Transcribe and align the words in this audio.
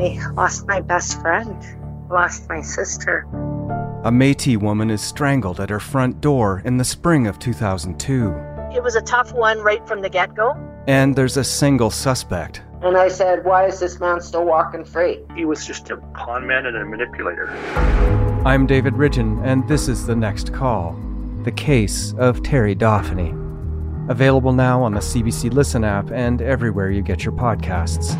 I 0.00 0.32
lost 0.32 0.66
my 0.66 0.80
best 0.80 1.20
friend, 1.20 1.54
lost 2.08 2.48
my 2.48 2.62
sister. 2.62 3.26
A 4.02 4.10
Metis 4.10 4.56
woman 4.56 4.90
is 4.90 5.02
strangled 5.02 5.60
at 5.60 5.68
her 5.68 5.78
front 5.78 6.22
door 6.22 6.62
in 6.64 6.78
the 6.78 6.84
spring 6.84 7.26
of 7.26 7.38
2002. 7.38 8.34
It 8.74 8.82
was 8.82 8.96
a 8.96 9.02
tough 9.02 9.34
one 9.34 9.58
right 9.58 9.86
from 9.86 10.00
the 10.00 10.08
get 10.08 10.34
go. 10.34 10.56
And 10.86 11.14
there's 11.14 11.36
a 11.36 11.44
single 11.44 11.90
suspect. 11.90 12.62
And 12.80 12.96
I 12.96 13.08
said, 13.08 13.44
Why 13.44 13.66
is 13.66 13.78
this 13.78 14.00
man 14.00 14.22
still 14.22 14.46
walking 14.46 14.86
free? 14.86 15.20
He 15.36 15.44
was 15.44 15.66
just 15.66 15.90
a 15.90 15.98
con 16.14 16.46
man 16.46 16.64
and 16.64 16.78
a 16.78 16.84
manipulator. 16.86 17.50
I'm 18.46 18.66
David 18.66 18.94
Ridgen, 18.94 19.44
and 19.44 19.68
this 19.68 19.86
is 19.86 20.06
The 20.06 20.16
Next 20.16 20.54
Call 20.54 20.98
The 21.44 21.52
Case 21.52 22.14
of 22.14 22.42
Terry 22.42 22.74
Dauphiny. 22.74 23.36
Available 24.08 24.54
now 24.54 24.82
on 24.82 24.94
the 24.94 25.00
CBC 25.00 25.52
Listen 25.52 25.84
app 25.84 26.10
and 26.10 26.40
everywhere 26.40 26.90
you 26.90 27.02
get 27.02 27.22
your 27.22 27.34
podcasts. 27.34 28.16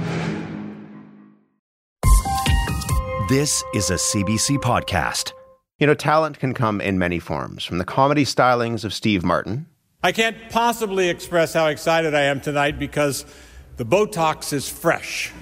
This 3.30 3.62
is 3.72 3.90
a 3.90 3.94
CBC 3.94 4.58
podcast. 4.58 5.34
You 5.78 5.86
know, 5.86 5.94
talent 5.94 6.40
can 6.40 6.52
come 6.52 6.80
in 6.80 6.98
many 6.98 7.20
forms, 7.20 7.64
from 7.64 7.78
the 7.78 7.84
comedy 7.84 8.24
stylings 8.24 8.84
of 8.84 8.92
Steve 8.92 9.22
Martin. 9.22 9.66
I 10.02 10.10
can't 10.10 10.36
possibly 10.50 11.08
express 11.08 11.54
how 11.54 11.68
excited 11.68 12.12
I 12.12 12.22
am 12.22 12.40
tonight 12.40 12.76
because 12.76 13.24
the 13.76 13.84
Botox 13.84 14.52
is 14.52 14.68
fresh. 14.68 15.32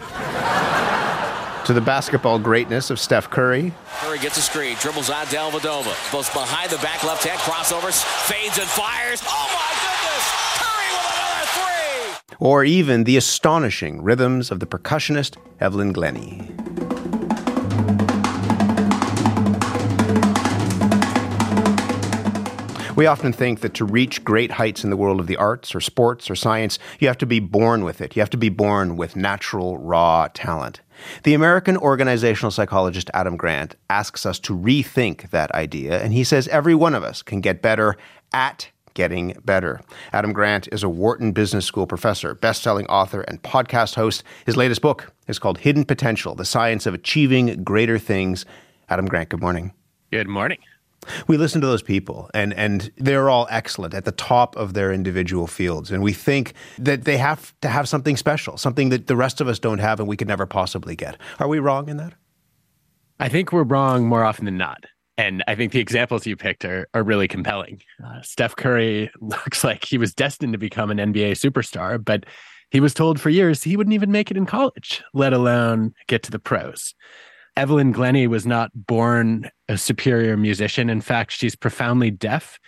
to 1.64 1.72
the 1.72 1.80
basketball 1.80 2.38
greatness 2.38 2.90
of 2.90 3.00
Steph 3.00 3.30
Curry. 3.30 3.72
Curry 4.00 4.18
gets 4.18 4.36
a 4.36 4.42
screen, 4.42 4.76
dribbles 4.80 5.08
on 5.08 5.24
Dellavedova, 5.28 6.12
goes 6.12 6.28
behind 6.28 6.70
the 6.70 6.76
back 6.82 7.02
left 7.04 7.24
hand, 7.24 7.40
crossovers, 7.40 8.04
fades 8.28 8.58
and 8.58 8.68
fires. 8.68 9.22
Oh 9.24 9.48
my 9.54 9.72
goodness! 9.80 10.24
Curry 10.60 10.90
with 10.92 11.16
another 11.16 12.26
three! 12.26 12.36
Or 12.38 12.64
even 12.64 13.04
the 13.04 13.16
astonishing 13.16 14.02
rhythms 14.02 14.50
of 14.50 14.60
the 14.60 14.66
percussionist 14.66 15.38
Evelyn 15.58 15.94
Glennie. 15.94 16.52
We 22.98 23.06
often 23.06 23.32
think 23.32 23.60
that 23.60 23.74
to 23.74 23.84
reach 23.84 24.24
great 24.24 24.50
heights 24.50 24.82
in 24.82 24.90
the 24.90 24.96
world 24.96 25.20
of 25.20 25.28
the 25.28 25.36
arts 25.36 25.72
or 25.72 25.80
sports 25.80 26.28
or 26.28 26.34
science, 26.34 26.80
you 26.98 27.06
have 27.06 27.16
to 27.18 27.26
be 27.26 27.38
born 27.38 27.84
with 27.84 28.00
it. 28.00 28.16
You 28.16 28.22
have 28.22 28.30
to 28.30 28.36
be 28.36 28.48
born 28.48 28.96
with 28.96 29.14
natural, 29.14 29.78
raw 29.78 30.26
talent. 30.34 30.80
The 31.22 31.34
American 31.34 31.76
organizational 31.76 32.50
psychologist 32.50 33.08
Adam 33.14 33.36
Grant 33.36 33.76
asks 33.88 34.26
us 34.26 34.40
to 34.40 34.58
rethink 34.58 35.30
that 35.30 35.54
idea, 35.54 36.02
and 36.02 36.12
he 36.12 36.24
says 36.24 36.48
every 36.48 36.74
one 36.74 36.96
of 36.96 37.04
us 37.04 37.22
can 37.22 37.40
get 37.40 37.62
better 37.62 37.96
at 38.32 38.68
getting 38.98 39.36
better. 39.44 39.80
Adam 40.12 40.32
Grant 40.32 40.68
is 40.72 40.82
a 40.82 40.88
Wharton 40.88 41.30
Business 41.30 41.64
School 41.64 41.86
professor, 41.86 42.34
best-selling 42.34 42.86
author, 42.88 43.20
and 43.20 43.40
podcast 43.44 43.94
host. 43.94 44.24
His 44.44 44.56
latest 44.56 44.82
book 44.82 45.12
is 45.28 45.38
called 45.38 45.58
Hidden 45.58 45.84
Potential: 45.84 46.34
The 46.34 46.44
Science 46.44 46.84
of 46.84 46.94
Achieving 46.94 47.62
Greater 47.62 47.96
Things. 47.96 48.44
Adam 48.88 49.06
Grant, 49.06 49.28
good 49.28 49.40
morning. 49.40 49.72
Good 50.10 50.26
morning. 50.26 50.58
We 51.28 51.36
listen 51.36 51.60
to 51.60 51.66
those 51.68 51.80
people 51.80 52.28
and, 52.34 52.52
and 52.54 52.90
they're 52.96 53.30
all 53.30 53.46
excellent 53.50 53.94
at 53.94 54.04
the 54.04 54.12
top 54.12 54.56
of 54.56 54.74
their 54.74 54.92
individual 54.92 55.46
fields. 55.46 55.92
And 55.92 56.02
we 56.02 56.12
think 56.12 56.54
that 56.76 57.04
they 57.04 57.18
have 57.18 57.54
to 57.60 57.68
have 57.68 57.88
something 57.88 58.16
special, 58.16 58.56
something 58.56 58.88
that 58.88 59.06
the 59.06 59.14
rest 59.14 59.40
of 59.40 59.46
us 59.46 59.60
don't 59.60 59.78
have 59.78 60.00
and 60.00 60.08
we 60.08 60.16
could 60.16 60.26
never 60.26 60.44
possibly 60.44 60.96
get. 60.96 61.16
Are 61.38 61.46
we 61.46 61.60
wrong 61.60 61.88
in 61.88 61.98
that? 61.98 62.14
I 63.20 63.28
think 63.28 63.52
we're 63.52 63.62
wrong 63.62 64.06
more 64.06 64.24
often 64.24 64.44
than 64.44 64.58
not. 64.58 64.86
And 65.18 65.42
I 65.48 65.56
think 65.56 65.72
the 65.72 65.80
examples 65.80 66.26
you 66.26 66.36
picked 66.36 66.64
are, 66.64 66.88
are 66.94 67.02
really 67.02 67.26
compelling. 67.26 67.82
Uh, 68.02 68.22
Steph 68.22 68.54
Curry 68.54 69.10
looks 69.20 69.64
like 69.64 69.84
he 69.84 69.98
was 69.98 70.14
destined 70.14 70.52
to 70.52 70.58
become 70.58 70.90
an 70.90 70.98
NBA 70.98 71.32
superstar, 71.32 72.02
but 72.02 72.24
he 72.70 72.80
was 72.80 72.94
told 72.94 73.20
for 73.20 73.28
years 73.28 73.64
he 73.64 73.76
wouldn't 73.76 73.94
even 73.94 74.12
make 74.12 74.30
it 74.30 74.36
in 74.36 74.46
college, 74.46 75.02
let 75.12 75.32
alone 75.32 75.92
get 76.06 76.22
to 76.22 76.30
the 76.30 76.38
pros. 76.38 76.94
Evelyn 77.56 77.90
Glennie 77.90 78.28
was 78.28 78.46
not 78.46 78.70
born 78.74 79.50
a 79.68 79.76
superior 79.76 80.36
musician. 80.36 80.88
In 80.88 81.00
fact, 81.00 81.32
she's 81.32 81.56
profoundly 81.56 82.12
deaf 82.12 82.60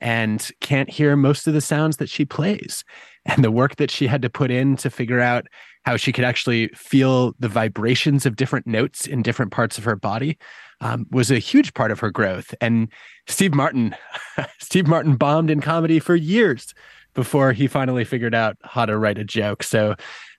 and 0.00 0.48
can't 0.60 0.88
hear 0.88 1.16
most 1.16 1.46
of 1.46 1.52
the 1.52 1.60
sounds 1.60 1.98
that 1.98 2.08
she 2.08 2.24
plays. 2.24 2.84
And 3.26 3.44
the 3.44 3.50
work 3.50 3.76
that 3.76 3.90
she 3.90 4.06
had 4.06 4.22
to 4.22 4.30
put 4.30 4.50
in 4.50 4.76
to 4.76 4.88
figure 4.88 5.20
out 5.20 5.46
how 5.88 5.96
she 5.96 6.12
could 6.12 6.24
actually 6.24 6.68
feel 6.74 7.34
the 7.38 7.48
vibrations 7.48 8.26
of 8.26 8.36
different 8.36 8.66
notes 8.66 9.06
in 9.06 9.22
different 9.22 9.50
parts 9.50 9.78
of 9.78 9.84
her 9.84 9.96
body 9.96 10.36
um, 10.82 11.06
was 11.10 11.30
a 11.30 11.38
huge 11.38 11.72
part 11.72 11.90
of 11.90 11.98
her 11.98 12.10
growth. 12.10 12.54
And 12.60 12.88
Steve 13.26 13.54
Martin, 13.54 13.96
Steve 14.58 14.86
Martin 14.86 15.16
bombed 15.16 15.48
in 15.48 15.62
comedy 15.62 15.98
for 15.98 16.14
years 16.14 16.74
before 17.14 17.54
he 17.54 17.66
finally 17.66 18.04
figured 18.04 18.34
out 18.34 18.58
how 18.64 18.84
to 18.84 18.98
write 18.98 19.16
a 19.16 19.24
joke. 19.24 19.62
So 19.62 19.94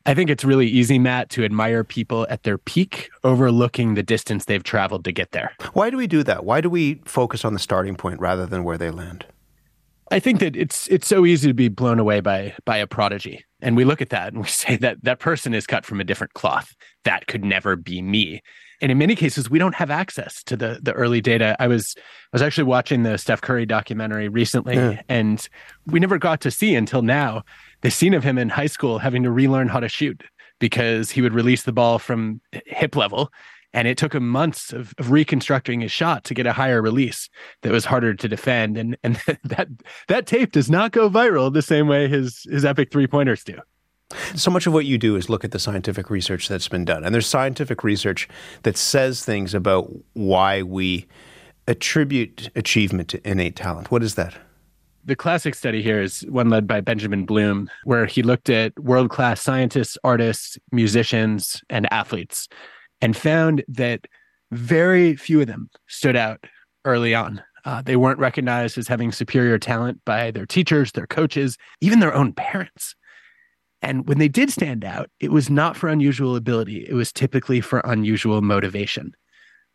I 0.05 0.13
think 0.13 0.29
it's 0.29 0.45
really 0.45 0.67
easy, 0.67 0.99
Matt, 0.99 1.31
to 1.31 1.43
admire 1.43 1.83
people 1.83 2.27
at 2.29 2.43
their 2.43 2.59
peak, 2.59 3.09
overlooking 3.23 3.95
the 3.95 4.03
distance 4.03 4.45
they've 4.45 4.61
traveled 4.61 5.03
to 5.05 5.11
get 5.11 5.31
there. 5.31 5.51
Why 5.73 5.89
do 5.89 5.97
we 5.97 6.05
do 6.05 6.21
that? 6.21 6.45
Why 6.45 6.61
do 6.61 6.69
we 6.69 7.01
focus 7.05 7.43
on 7.43 7.53
the 7.53 7.59
starting 7.59 7.95
point 7.95 8.19
rather 8.19 8.45
than 8.45 8.63
where 8.63 8.77
they 8.77 8.91
land? 8.91 9.25
I 10.11 10.19
think 10.19 10.41
that 10.41 10.55
it's 10.55 10.87
it's 10.89 11.07
so 11.07 11.25
easy 11.25 11.47
to 11.47 11.55
be 11.55 11.69
blown 11.69 11.97
away 11.97 12.19
by 12.19 12.53
by 12.65 12.77
a 12.77 12.85
prodigy. 12.85 13.45
And 13.61 13.75
we 13.75 13.83
look 13.83 14.01
at 14.01 14.09
that 14.09 14.33
and 14.33 14.41
we 14.41 14.47
say 14.47 14.77
that 14.77 15.03
that 15.03 15.19
person 15.19 15.53
is 15.53 15.67
cut 15.67 15.85
from 15.85 15.99
a 15.99 16.03
different 16.03 16.33
cloth. 16.33 16.75
That 17.03 17.27
could 17.27 17.43
never 17.43 17.75
be 17.75 18.01
me. 18.01 18.41
And 18.81 18.91
in 18.91 18.97
many 18.97 19.15
cases, 19.15 19.49
we 19.49 19.59
don't 19.59 19.75
have 19.75 19.91
access 19.91 20.41
to 20.43 20.55
the 20.55 20.79
the 20.81 20.93
early 20.93 21.19
data. 21.19 21.55
I 21.59 21.67
was 21.67 21.95
I 21.97 22.01
was 22.31 22.41
actually 22.41 22.63
watching 22.63 23.03
the 23.03 23.17
Steph 23.17 23.41
Curry 23.41 23.65
documentary 23.65 24.29
recently, 24.29 24.75
yeah. 24.75 25.01
and 25.09 25.45
we 25.85 25.99
never 25.99 26.17
got 26.17 26.39
to 26.41 26.51
see 26.51 26.75
until 26.75 27.01
now 27.01 27.43
the 27.81 27.91
scene 27.91 28.13
of 28.13 28.23
him 28.23 28.37
in 28.37 28.47
high 28.47 28.67
school 28.67 28.97
having 28.97 29.23
to 29.23 29.31
relearn 29.31 29.67
how 29.67 29.81
to 29.81 29.89
shoot 29.89 30.23
because 30.59 31.11
he 31.11 31.21
would 31.21 31.33
release 31.33 31.63
the 31.63 31.73
ball 31.73 31.99
from 31.99 32.39
hip 32.65 32.95
level 32.95 33.31
and 33.73 33.87
it 33.87 33.97
took 33.97 34.13
him 34.13 34.27
months 34.27 34.73
of, 34.73 34.93
of, 34.97 35.11
reconstructing 35.11 35.81
his 35.81 35.91
shot 35.91 36.23
to 36.25 36.33
get 36.33 36.47
a 36.47 36.53
higher 36.53 36.81
release 36.81 37.29
that 37.61 37.71
was 37.71 37.85
harder 37.85 38.13
to 38.13 38.27
defend. 38.27 38.77
And 38.77 38.97
and 39.03 39.15
that 39.43 39.67
that 40.07 40.25
tape 40.25 40.51
does 40.51 40.69
not 40.69 40.91
go 40.91 41.09
viral 41.09 41.53
the 41.53 41.61
same 41.61 41.87
way 41.87 42.07
his 42.07 42.45
his 42.49 42.65
epic 42.65 42.91
three 42.91 43.07
pointers 43.07 43.43
do. 43.43 43.59
So 44.35 44.49
much 44.49 44.65
of 44.65 44.73
what 44.73 44.87
you 44.87 44.97
do 44.97 45.15
is 45.15 45.29
look 45.29 45.43
at 45.43 45.51
the 45.51 45.59
scientific 45.59 46.09
research 46.09 46.47
that's 46.47 46.67
been 46.67 46.83
done. 46.83 47.03
And 47.03 47.13
there's 47.13 47.27
scientific 47.27 47.83
research 47.83 48.27
that 48.63 48.75
says 48.75 49.23
things 49.23 49.53
about 49.53 49.91
why 50.13 50.63
we 50.63 51.05
attribute 51.67 52.49
achievement 52.55 53.09
to 53.09 53.29
innate 53.29 53.55
talent. 53.55 53.91
What 53.91 54.01
is 54.01 54.15
that? 54.15 54.35
The 55.05 55.15
classic 55.15 55.53
study 55.53 55.83
here 55.83 56.01
is 56.01 56.21
one 56.21 56.49
led 56.49 56.67
by 56.67 56.81
Benjamin 56.81 57.25
Bloom, 57.25 57.69
where 57.83 58.07
he 58.07 58.23
looked 58.23 58.49
at 58.49 58.77
world 58.79 59.11
class 59.11 59.41
scientists, 59.41 59.97
artists, 60.03 60.57
musicians, 60.71 61.61
and 61.69 61.91
athletes 61.93 62.47
and 63.01 63.15
found 63.15 63.63
that 63.67 64.05
very 64.51 65.15
few 65.15 65.41
of 65.41 65.47
them 65.47 65.69
stood 65.87 66.15
out 66.15 66.45
early 66.85 67.13
on. 67.13 67.41
Uh, 67.65 67.81
they 67.81 67.95
weren't 67.95 68.19
recognized 68.19 68.77
as 68.77 68.87
having 68.87 69.11
superior 69.11 69.59
talent 69.59 69.99
by 70.05 70.31
their 70.31 70.45
teachers, 70.45 70.91
their 70.93 71.07
coaches, 71.07 71.57
even 71.81 71.99
their 71.99 72.13
own 72.13 72.33
parents. 72.33 72.95
And 73.81 74.07
when 74.07 74.17
they 74.17 74.27
did 74.27 74.49
stand 74.51 74.83
out, 74.83 75.09
it 75.19 75.31
was 75.31 75.49
not 75.49 75.77
for 75.77 75.87
unusual 75.87 76.35
ability, 76.35 76.85
it 76.87 76.93
was 76.93 77.11
typically 77.11 77.61
for 77.61 77.79
unusual 77.85 78.41
motivation. 78.41 79.13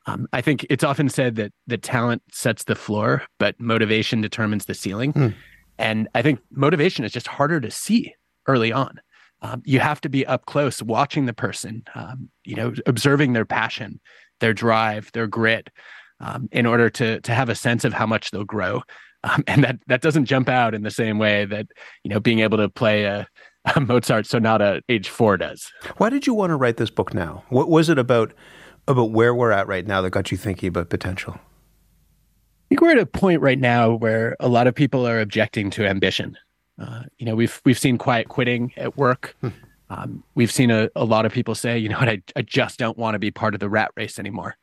Um, 0.07 0.27
I 0.33 0.43
think 0.43 0.67
it's 0.69 0.85
often 0.85 1.09
said 1.09 1.37
that 1.37 1.53
the 1.67 1.79
talent 1.79 2.23
sets 2.31 2.65
the 2.65 2.75
floor, 2.75 3.23
but 3.39 3.59
motivation 3.59 4.21
determines 4.21 4.67
the 4.67 4.75
ceiling. 4.75 5.15
Mm. 5.15 5.35
And 5.79 6.09
I 6.15 6.21
think 6.21 6.41
motivation 6.51 7.05
is 7.05 7.13
just 7.13 7.27
harder 7.27 7.61
to 7.61 7.71
see 7.71 8.15
early 8.47 8.73
on. 8.73 9.01
Um, 9.45 9.63
you 9.65 9.79
have 9.81 10.01
to 10.01 10.09
be 10.09 10.27
up 10.27 10.47
close, 10.47 10.83
watching 10.83 11.27
the 11.27 11.35
person, 11.35 11.85
um, 11.95 12.29
you 12.45 12.57
know, 12.57 12.73
observing 12.87 13.35
their 13.35 13.45
passion, 13.45 14.01
their 14.41 14.55
drive, 14.55 15.13
their 15.13 15.27
grit, 15.27 15.71
um, 16.21 16.49
in 16.51 16.67
order 16.67 16.89
to 16.91 17.21
to 17.21 17.35
have 17.35 17.49
a 17.49 17.55
sense 17.55 17.85
of 17.85 17.93
how 17.93 18.07
much 18.07 18.31
they'll 18.31 18.45
grow. 18.45 18.83
Um, 19.23 19.45
and 19.47 19.63
that 19.65 19.79
that 19.87 20.01
doesn't 20.01 20.25
jump 20.25 20.49
out 20.49 20.75
in 20.75 20.83
the 20.83 20.91
same 20.91 21.19
way 21.19 21.45
that 21.45 21.67
you 22.03 22.11
know 22.11 22.21
being 22.21 22.41
able 22.41 22.59
to 22.59 22.69
play 22.69 23.05
a, 23.05 23.27
a 23.75 23.81
Mozart 23.89 24.27
sonata 24.27 24.77
at 24.77 24.85
age 24.89 25.09
four 25.09 25.37
does. 25.37 25.71
Why 25.99 26.11
did 26.11 26.27
you 26.27 26.35
want 26.35 26.51
to 26.51 26.57
write 26.57 26.79
this 26.79 26.91
book 26.91 27.15
now? 27.15 27.45
What 27.49 27.69
was 27.69 27.89
it 27.89 27.99
about? 27.99 28.33
about 28.87 29.11
where 29.11 29.35
we're 29.35 29.51
at 29.51 29.67
right 29.67 29.87
now 29.87 30.01
that 30.03 30.11
got 30.11 30.31
you 30.31 30.37
thinking 30.37 30.69
about 30.69 30.91
potential? 30.91 31.35
I 31.35 31.41
think 32.69 32.81
we're 32.81 32.93
at 32.93 32.99
a 32.99 33.07
point 33.07 33.41
right 33.41 33.59
now 33.59 33.95
where 33.95 34.37
a 34.41 34.49
lot 34.49 34.67
of 34.67 34.75
people 34.75 35.07
are 35.07 35.21
objecting 35.21 35.71
to 35.71 35.87
ambition. 35.87 36.37
Uh, 36.79 37.03
you 37.19 37.27
know, 37.27 37.35
we've 37.35 37.61
we've 37.65 37.79
seen 37.79 37.99
quiet 37.99 38.29
quitting 38.29 38.73
at 38.77 38.97
work. 38.97 39.37
Hmm. 39.41 39.49
Um, 39.91 40.25
we've 40.35 40.51
seen 40.51 40.71
a, 40.71 40.89
a 40.97 41.05
lot 41.05 41.27
of 41.27 41.33
people 41.33 41.55
say, 41.55 41.79
you 41.79 41.89
know 41.89 41.99
what, 41.99 42.09
I, 42.09 42.23
I 42.35 42.43
just 42.43 42.79
don't 42.79 42.97
want 42.99 43.15
to 43.15 43.19
be 43.19 43.31
part 43.31 43.55
of 43.55 43.61
the 43.61 43.69
rat 43.69 43.91
race 43.97 44.19
anymore. 44.19 44.57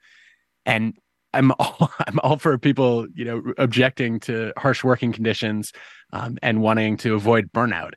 And 0.65 0.97
I'm 1.33 1.51
all 1.59 1.91
I'm 2.07 2.19
all 2.19 2.37
for 2.37 2.57
people, 2.57 3.07
you 3.13 3.25
know, 3.25 3.43
objecting 3.57 4.19
to 4.21 4.53
harsh 4.57 4.83
working 4.83 5.11
conditions 5.11 5.71
um, 6.13 6.37
and 6.41 6.61
wanting 6.61 6.97
to 6.97 7.15
avoid 7.15 7.51
burnout. 7.51 7.93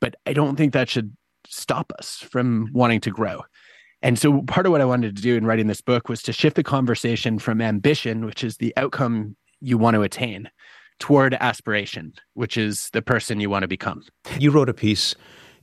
But 0.00 0.16
I 0.26 0.32
don't 0.32 0.56
think 0.56 0.72
that 0.72 0.88
should 0.88 1.16
stop 1.46 1.92
us 1.98 2.16
from 2.16 2.68
wanting 2.72 3.00
to 3.02 3.10
grow. 3.10 3.42
And 4.02 4.18
so 4.18 4.42
part 4.42 4.66
of 4.66 4.72
what 4.72 4.82
I 4.82 4.84
wanted 4.84 5.16
to 5.16 5.22
do 5.22 5.34
in 5.34 5.46
writing 5.46 5.66
this 5.66 5.80
book 5.80 6.10
was 6.10 6.22
to 6.24 6.32
shift 6.32 6.56
the 6.56 6.62
conversation 6.62 7.38
from 7.38 7.62
ambition, 7.62 8.26
which 8.26 8.44
is 8.44 8.58
the 8.58 8.74
outcome 8.76 9.34
you 9.60 9.78
want 9.78 9.94
to 9.94 10.02
attain, 10.02 10.50
toward 10.98 11.34
aspiration, 11.34 12.14
which 12.34 12.56
is 12.56 12.90
the 12.92 13.02
person 13.02 13.40
you 13.40 13.50
want 13.50 13.62
to 13.62 13.68
become. 13.68 14.02
You 14.38 14.50
wrote 14.50 14.68
a 14.68 14.74
piece 14.74 15.14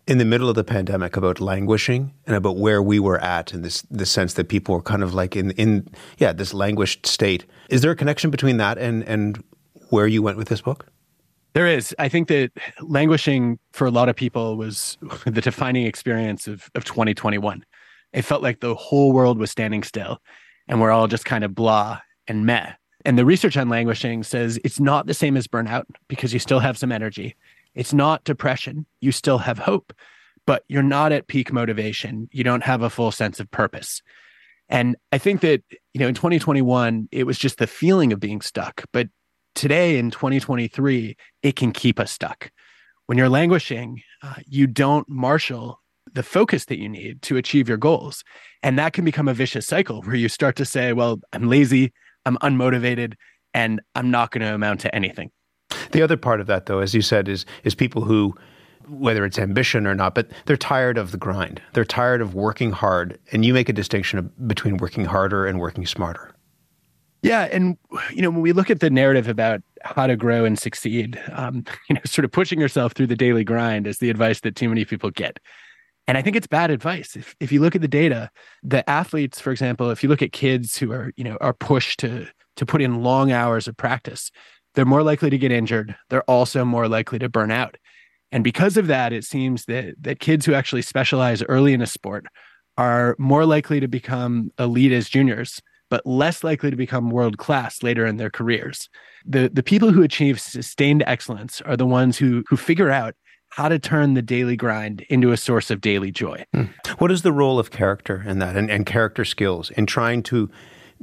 in 0.07 0.17
the 0.17 0.25
middle 0.25 0.49
of 0.49 0.55
the 0.55 0.63
pandemic 0.63 1.15
about 1.15 1.39
languishing 1.39 2.13
and 2.25 2.35
about 2.35 2.57
where 2.57 2.81
we 2.81 2.99
were 2.99 3.19
at 3.19 3.53
in 3.53 3.61
this 3.61 3.83
the 3.83 4.05
sense 4.05 4.33
that 4.33 4.49
people 4.49 4.75
were 4.75 4.81
kind 4.81 5.03
of 5.03 5.13
like 5.13 5.35
in 5.35 5.51
in 5.51 5.87
yeah 6.17 6.33
this 6.33 6.53
languished 6.53 7.05
state. 7.05 7.45
Is 7.69 7.81
there 7.81 7.91
a 7.91 7.95
connection 7.95 8.31
between 8.31 8.57
that 8.57 8.77
and 8.77 9.03
and 9.03 9.43
where 9.89 10.07
you 10.07 10.21
went 10.21 10.37
with 10.37 10.47
this 10.47 10.61
book? 10.61 10.87
There 11.53 11.67
is. 11.67 11.93
I 11.99 12.07
think 12.07 12.29
that 12.29 12.51
languishing 12.79 13.59
for 13.73 13.85
a 13.85 13.91
lot 13.91 14.07
of 14.09 14.15
people 14.15 14.57
was 14.57 14.97
the 15.25 15.41
defining 15.41 15.85
experience 15.85 16.47
of, 16.47 16.69
of 16.75 16.85
2021. 16.85 17.65
It 18.13 18.23
felt 18.23 18.41
like 18.41 18.59
the 18.59 18.75
whole 18.75 19.11
world 19.11 19.37
was 19.37 19.51
standing 19.51 19.83
still 19.83 20.19
and 20.67 20.79
we're 20.79 20.91
all 20.91 21.07
just 21.07 21.25
kind 21.25 21.43
of 21.43 21.53
blah 21.53 21.99
and 22.27 22.45
meh. 22.45 22.71
And 23.05 23.17
the 23.17 23.25
research 23.25 23.57
on 23.57 23.69
languishing 23.69 24.23
says 24.23 24.59
it's 24.63 24.79
not 24.79 25.07
the 25.07 25.13
same 25.13 25.37
as 25.37 25.47
burnout 25.47 25.85
because 26.07 26.33
you 26.33 26.39
still 26.39 26.59
have 26.59 26.77
some 26.77 26.91
energy. 26.91 27.35
It's 27.75 27.93
not 27.93 28.23
depression. 28.23 28.85
You 28.99 29.11
still 29.11 29.37
have 29.39 29.57
hope, 29.57 29.93
but 30.45 30.63
you're 30.67 30.83
not 30.83 31.11
at 31.11 31.27
peak 31.27 31.53
motivation. 31.53 32.29
You 32.31 32.43
don't 32.43 32.63
have 32.63 32.81
a 32.81 32.89
full 32.89 33.11
sense 33.11 33.39
of 33.39 33.49
purpose. 33.51 34.01
And 34.69 34.95
I 35.11 35.17
think 35.17 35.41
that, 35.41 35.63
you 35.93 35.99
know, 35.99 36.07
in 36.07 36.15
2021, 36.15 37.09
it 37.11 37.25
was 37.25 37.37
just 37.37 37.57
the 37.57 37.67
feeling 37.67 38.13
of 38.13 38.19
being 38.19 38.41
stuck. 38.41 38.85
But 38.93 39.09
today 39.55 39.97
in 39.97 40.11
2023, 40.11 41.17
it 41.43 41.55
can 41.55 41.71
keep 41.71 41.99
us 41.99 42.11
stuck. 42.11 42.51
When 43.05 43.17
you're 43.17 43.29
languishing, 43.29 44.01
uh, 44.23 44.35
you 44.47 44.67
don't 44.67 45.07
marshal 45.09 45.81
the 46.13 46.23
focus 46.23 46.65
that 46.65 46.79
you 46.79 46.89
need 46.89 47.21
to 47.23 47.37
achieve 47.37 47.67
your 47.67 47.77
goals. 47.77 48.23
And 48.63 48.77
that 48.79 48.93
can 48.93 49.05
become 49.05 49.27
a 49.27 49.33
vicious 49.33 49.67
cycle 49.67 50.01
where 50.03 50.15
you 50.15 50.29
start 50.29 50.55
to 50.57 50.65
say, 50.65 50.93
well, 50.93 51.19
I'm 51.33 51.47
lazy, 51.47 51.93
I'm 52.25 52.37
unmotivated, 52.37 53.15
and 53.53 53.81
I'm 53.95 54.11
not 54.11 54.31
going 54.31 54.41
to 54.41 54.53
amount 54.53 54.81
to 54.81 54.95
anything. 54.95 55.31
The 55.91 56.01
other 56.01 56.17
part 56.17 56.39
of 56.39 56.47
that, 56.47 56.65
though, 56.65 56.79
as 56.79 56.93
you 56.93 57.01
said, 57.01 57.27
is 57.27 57.45
is 57.63 57.75
people 57.75 58.03
who, 58.03 58.35
whether 58.87 59.25
it's 59.25 59.39
ambition 59.39 59.87
or 59.87 59.95
not, 59.95 60.15
but 60.15 60.29
they're 60.45 60.57
tired 60.57 60.97
of 60.97 61.11
the 61.11 61.17
grind. 61.17 61.61
They're 61.73 61.85
tired 61.85 62.21
of 62.21 62.33
working 62.33 62.71
hard, 62.71 63.19
and 63.31 63.45
you 63.45 63.53
make 63.53 63.69
a 63.69 63.73
distinction 63.73 64.31
between 64.47 64.77
working 64.77 65.05
harder 65.05 65.45
and 65.45 65.59
working 65.59 65.85
smarter. 65.85 66.33
Yeah, 67.23 67.47
and 67.51 67.77
you 68.11 68.21
know 68.21 68.31
when 68.31 68.41
we 68.41 68.51
look 68.51 68.69
at 68.69 68.79
the 68.79 68.89
narrative 68.89 69.27
about 69.27 69.61
how 69.83 70.07
to 70.07 70.15
grow 70.15 70.45
and 70.45 70.57
succeed, 70.57 71.21
um, 71.31 71.63
you 71.89 71.95
know, 71.95 72.01
sort 72.05 72.25
of 72.25 72.31
pushing 72.31 72.59
yourself 72.59 72.93
through 72.93 73.07
the 73.07 73.15
daily 73.15 73.43
grind 73.43 73.87
is 73.87 73.99
the 73.99 74.09
advice 74.09 74.41
that 74.41 74.55
too 74.55 74.69
many 74.69 74.85
people 74.85 75.11
get. 75.11 75.39
And 76.11 76.17
I 76.17 76.21
think 76.21 76.35
it's 76.35 76.45
bad 76.45 76.71
advice. 76.71 77.15
If 77.15 77.37
if 77.39 77.53
you 77.53 77.61
look 77.61 77.73
at 77.73 77.79
the 77.79 77.87
data, 77.87 78.29
the 78.63 78.87
athletes, 78.89 79.39
for 79.39 79.49
example, 79.49 79.91
if 79.91 80.03
you 80.03 80.09
look 80.09 80.21
at 80.21 80.33
kids 80.33 80.75
who 80.75 80.91
are, 80.91 81.13
you 81.15 81.23
know, 81.23 81.37
are 81.39 81.53
pushed 81.53 82.01
to 82.01 82.27
to 82.57 82.65
put 82.65 82.81
in 82.81 83.01
long 83.01 83.31
hours 83.31 83.65
of 83.65 83.77
practice, 83.77 84.29
they're 84.75 84.83
more 84.83 85.03
likely 85.03 85.29
to 85.29 85.37
get 85.37 85.53
injured. 85.53 85.95
They're 86.09 86.29
also 86.29 86.65
more 86.65 86.89
likely 86.89 87.17
to 87.19 87.29
burn 87.29 87.49
out. 87.49 87.77
And 88.29 88.43
because 88.43 88.75
of 88.75 88.87
that, 88.87 89.13
it 89.13 89.23
seems 89.23 89.63
that 89.67 89.95
that 90.01 90.19
kids 90.19 90.45
who 90.45 90.53
actually 90.53 90.81
specialize 90.81 91.43
early 91.43 91.71
in 91.71 91.81
a 91.81 91.87
sport 91.87 92.25
are 92.77 93.15
more 93.17 93.45
likely 93.45 93.79
to 93.79 93.87
become 93.87 94.51
elite 94.59 94.91
as 94.91 95.07
juniors, 95.07 95.61
but 95.89 96.05
less 96.05 96.43
likely 96.43 96.71
to 96.71 96.75
become 96.75 97.09
world 97.09 97.37
class 97.37 97.83
later 97.83 98.05
in 98.05 98.17
their 98.17 98.29
careers. 98.29 98.89
The 99.25 99.49
the 99.49 99.63
people 99.63 99.93
who 99.93 100.03
achieve 100.03 100.41
sustained 100.41 101.05
excellence 101.07 101.61
are 101.61 101.77
the 101.77 101.87
ones 101.87 102.17
who 102.17 102.43
who 102.49 102.57
figure 102.57 102.91
out 102.91 103.15
how 103.51 103.67
to 103.69 103.79
turn 103.79 104.13
the 104.13 104.21
daily 104.21 104.55
grind 104.55 105.01
into 105.09 105.31
a 105.31 105.37
source 105.37 105.69
of 105.69 105.81
daily 105.81 106.11
joy. 106.11 106.43
Hmm. 106.53 106.65
What 106.97 107.11
is 107.11 107.21
the 107.21 107.31
role 107.31 107.59
of 107.59 107.71
character 107.71 108.23
in 108.25 108.39
that 108.39 108.55
and, 108.55 108.69
and 108.71 108.85
character 108.85 109.25
skills 109.25 109.69
in 109.71 109.85
trying 109.85 110.23
to 110.23 110.49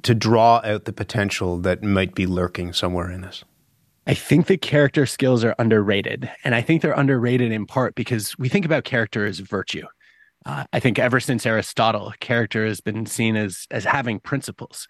to 0.03 0.15
draw 0.15 0.61
out 0.65 0.85
the 0.85 0.93
potential 0.93 1.59
that 1.59 1.83
might 1.83 2.15
be 2.15 2.25
lurking 2.25 2.73
somewhere 2.73 3.11
in 3.11 3.25
us? 3.25 3.45
I 4.07 4.15
think 4.15 4.47
the 4.47 4.57
character 4.57 5.05
skills 5.07 5.45
are 5.45 5.55
underrated. 5.59 6.31
And 6.43 6.55
I 6.55 6.63
think 6.63 6.81
they're 6.81 6.93
underrated 6.93 7.53
in 7.53 7.67
part 7.67 7.95
because 7.95 8.39
we 8.39 8.49
think 8.49 8.65
about 8.65 8.85
character 8.85 9.27
as 9.27 9.41
virtue. 9.41 9.87
Uh, 10.47 10.65
I 10.73 10.81
think 10.81 10.99
ever 10.99 11.21
since 11.21 11.45
Aristotle, 11.45 12.15
character 12.21 12.65
has 12.65 12.81
been 12.81 13.05
seen 13.05 13.37
as 13.37 13.67
as 13.71 13.85
having 13.85 14.21
principles. 14.21 14.89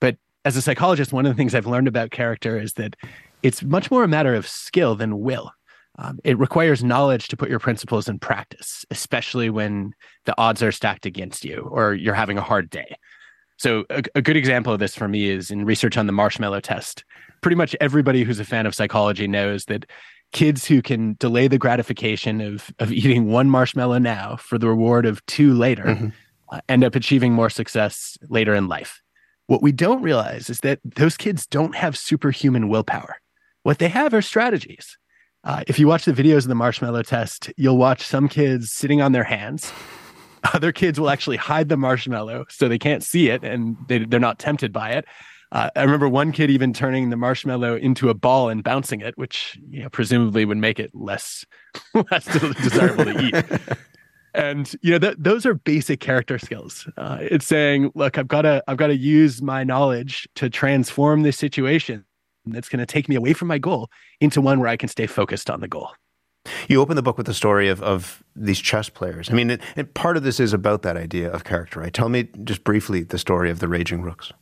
But 0.00 0.16
as 0.46 0.56
a 0.56 0.62
psychologist, 0.62 1.12
one 1.12 1.26
of 1.26 1.32
the 1.32 1.36
things 1.36 1.54
I've 1.54 1.66
learned 1.66 1.88
about 1.88 2.12
character 2.12 2.58
is 2.58 2.74
that 2.74 2.96
it's 3.42 3.62
much 3.62 3.90
more 3.90 4.04
a 4.04 4.08
matter 4.08 4.34
of 4.34 4.48
skill 4.48 4.94
than 4.94 5.20
will. 5.20 5.52
Um, 5.98 6.18
it 6.24 6.38
requires 6.38 6.84
knowledge 6.84 7.28
to 7.28 7.36
put 7.36 7.48
your 7.48 7.58
principles 7.58 8.08
in 8.08 8.18
practice, 8.18 8.84
especially 8.90 9.48
when 9.48 9.92
the 10.24 10.34
odds 10.38 10.62
are 10.62 10.72
stacked 10.72 11.06
against 11.06 11.44
you 11.44 11.68
or 11.70 11.94
you're 11.94 12.14
having 12.14 12.36
a 12.36 12.42
hard 12.42 12.68
day. 12.68 12.96
So, 13.58 13.86
a, 13.88 14.02
a 14.16 14.22
good 14.22 14.36
example 14.36 14.72
of 14.72 14.78
this 14.78 14.94
for 14.94 15.08
me 15.08 15.30
is 15.30 15.50
in 15.50 15.64
research 15.64 15.96
on 15.96 16.06
the 16.06 16.12
marshmallow 16.12 16.60
test 16.60 17.04
pretty 17.40 17.56
much 17.56 17.76
everybody 17.80 18.24
who's 18.24 18.40
a 18.40 18.44
fan 18.44 18.66
of 18.66 18.74
psychology 18.74 19.26
knows 19.28 19.66
that 19.66 19.86
kids 20.32 20.66
who 20.66 20.82
can 20.82 21.16
delay 21.18 21.48
the 21.48 21.58
gratification 21.58 22.40
of 22.40 22.72
of 22.78 22.92
eating 22.92 23.28
one 23.28 23.48
marshmallow 23.48 23.98
now 23.98 24.36
for 24.36 24.58
the 24.58 24.68
reward 24.68 25.06
of 25.06 25.24
two 25.26 25.54
later 25.54 25.84
mm-hmm. 25.84 26.08
uh, 26.50 26.60
end 26.68 26.84
up 26.84 26.94
achieving 26.94 27.32
more 27.32 27.50
success 27.50 28.18
later 28.28 28.54
in 28.54 28.68
life. 28.68 29.00
What 29.46 29.62
we 29.62 29.70
don't 29.70 30.02
realize 30.02 30.50
is 30.50 30.58
that 30.60 30.80
those 30.84 31.16
kids 31.16 31.46
don't 31.46 31.76
have 31.76 31.96
superhuman 31.96 32.68
willpower. 32.68 33.20
What 33.62 33.78
they 33.78 33.88
have 33.88 34.12
are 34.12 34.22
strategies. 34.22 34.98
Uh, 35.46 35.62
if 35.68 35.78
you 35.78 35.86
watch 35.86 36.04
the 36.04 36.12
videos 36.12 36.38
of 36.38 36.48
the 36.48 36.56
marshmallow 36.56 37.04
test, 37.04 37.52
you'll 37.56 37.76
watch 37.76 38.02
some 38.02 38.28
kids 38.28 38.72
sitting 38.72 39.00
on 39.00 39.12
their 39.12 39.22
hands. 39.22 39.72
Other 40.52 40.72
kids 40.72 40.98
will 40.98 41.08
actually 41.08 41.36
hide 41.36 41.68
the 41.68 41.76
marshmallow 41.76 42.46
so 42.48 42.68
they 42.68 42.80
can't 42.80 43.02
see 43.02 43.28
it 43.28 43.44
and 43.44 43.76
they, 43.86 44.00
they're 44.00 44.18
not 44.18 44.40
tempted 44.40 44.72
by 44.72 44.90
it. 44.90 45.04
Uh, 45.52 45.70
I 45.76 45.84
remember 45.84 46.08
one 46.08 46.32
kid 46.32 46.50
even 46.50 46.72
turning 46.72 47.10
the 47.10 47.16
marshmallow 47.16 47.76
into 47.76 48.10
a 48.10 48.14
ball 48.14 48.48
and 48.48 48.64
bouncing 48.64 49.00
it, 49.00 49.16
which 49.16 49.56
you 49.70 49.84
know, 49.84 49.88
presumably 49.88 50.44
would 50.44 50.58
make 50.58 50.80
it 50.80 50.90
less 50.92 51.46
less 52.10 52.24
desirable 52.24 53.04
to 53.04 53.24
eat. 53.24 53.76
And 54.34 54.70
you 54.82 54.90
know, 54.90 54.98
th- 54.98 55.16
those 55.18 55.46
are 55.46 55.54
basic 55.54 55.98
character 56.00 56.38
skills. 56.38 56.86
Uh, 56.98 57.16
it's 57.22 57.46
saying, 57.46 57.90
look, 57.94 58.18
I've 58.18 58.28
got 58.28 58.42
to 58.42 58.62
I've 58.68 58.76
got 58.76 58.88
to 58.88 58.96
use 58.96 59.40
my 59.40 59.64
knowledge 59.64 60.28
to 60.34 60.50
transform 60.50 61.22
this 61.22 61.38
situation 61.38 62.04
that's 62.54 62.68
going 62.68 62.80
to 62.80 62.86
take 62.86 63.08
me 63.08 63.14
away 63.16 63.32
from 63.32 63.48
my 63.48 63.58
goal 63.58 63.88
into 64.20 64.40
one 64.40 64.60
where 64.60 64.68
I 64.68 64.76
can 64.76 64.88
stay 64.88 65.06
focused 65.06 65.50
on 65.50 65.60
the 65.60 65.68
goal. 65.68 65.90
You 66.68 66.80
open 66.80 66.94
the 66.94 67.02
book 67.02 67.16
with 67.16 67.26
the 67.26 67.34
story 67.34 67.68
of, 67.68 67.82
of 67.82 68.22
these 68.36 68.60
chess 68.60 68.88
players. 68.88 69.28
I 69.30 69.32
mean, 69.32 69.50
it, 69.50 69.60
it, 69.74 69.94
part 69.94 70.16
of 70.16 70.22
this 70.22 70.38
is 70.38 70.52
about 70.52 70.82
that 70.82 70.96
idea 70.96 71.30
of 71.30 71.42
character, 71.42 71.80
right? 71.80 71.92
Tell 71.92 72.08
me 72.08 72.28
just 72.44 72.62
briefly 72.62 73.02
the 73.02 73.18
story 73.18 73.50
of 73.50 73.58
the 73.58 73.66
Raging 73.66 74.02
Rooks 74.02 74.32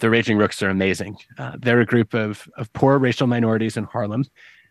the 0.00 0.10
Raging 0.10 0.38
Rooks 0.38 0.62
are 0.62 0.70
amazing. 0.70 1.16
Uh, 1.38 1.52
they're 1.58 1.80
a 1.80 1.86
group 1.86 2.14
of, 2.14 2.48
of 2.56 2.72
poor 2.72 2.98
racial 2.98 3.26
minorities 3.26 3.76
in 3.76 3.84
Harlem. 3.84 4.24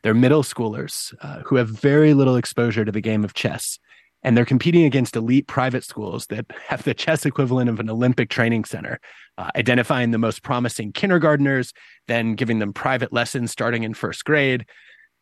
They're 0.04 0.14
middle 0.14 0.44
schoolers 0.44 1.14
uh, 1.22 1.40
who 1.40 1.56
have 1.56 1.70
very 1.70 2.14
little 2.14 2.36
exposure 2.36 2.86
to 2.86 2.92
the 2.92 3.02
game 3.02 3.24
of 3.24 3.34
chess. 3.34 3.80
And 4.28 4.36
they're 4.36 4.44
competing 4.44 4.84
against 4.84 5.16
elite 5.16 5.48
private 5.48 5.86
schools 5.86 6.26
that 6.26 6.46
have 6.68 6.84
the 6.84 6.94
chess 6.94 7.26
equivalent 7.26 7.70
of 7.70 7.80
an 7.80 7.90
Olympic 7.90 8.30
training 8.30 8.66
center, 8.66 9.00
uh, 9.38 9.52
identifying 9.56 10.12
the 10.12 10.18
most 10.18 10.44
promising 10.44 10.92
kindergarteners, 10.92 11.72
then 12.10 12.36
giving 12.36 12.60
them 12.60 12.74
private 12.74 13.14
lessons 13.14 13.54
starting 13.54 13.84
in 13.84 13.94
first 13.94 14.26
grade. 14.26 14.66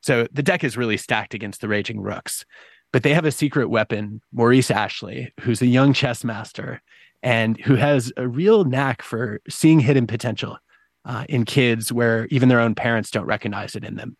So 0.01 0.27
the 0.31 0.41
deck 0.41 0.63
is 0.63 0.75
really 0.75 0.97
stacked 0.97 1.35
against 1.35 1.61
the 1.61 1.67
Raging 1.67 2.01
Rooks. 2.01 2.45
But 2.91 3.03
they 3.03 3.13
have 3.13 3.25
a 3.25 3.31
secret 3.31 3.67
weapon, 3.69 4.21
Maurice 4.33 4.71
Ashley, 4.71 5.31
who's 5.41 5.61
a 5.61 5.67
young 5.67 5.93
chess 5.93 6.23
master 6.23 6.81
and 7.21 7.59
who 7.59 7.75
has 7.75 8.11
a 8.17 8.27
real 8.27 8.63
knack 8.63 9.03
for 9.03 9.39
seeing 9.47 9.81
hidden 9.81 10.07
potential 10.07 10.57
uh, 11.05 11.25
in 11.29 11.45
kids 11.45 11.91
where 11.91 12.25
even 12.31 12.49
their 12.49 12.59
own 12.59 12.73
parents 12.73 13.11
don't 13.11 13.27
recognize 13.27 13.75
it 13.75 13.83
in 13.83 13.97
them. 13.97 14.17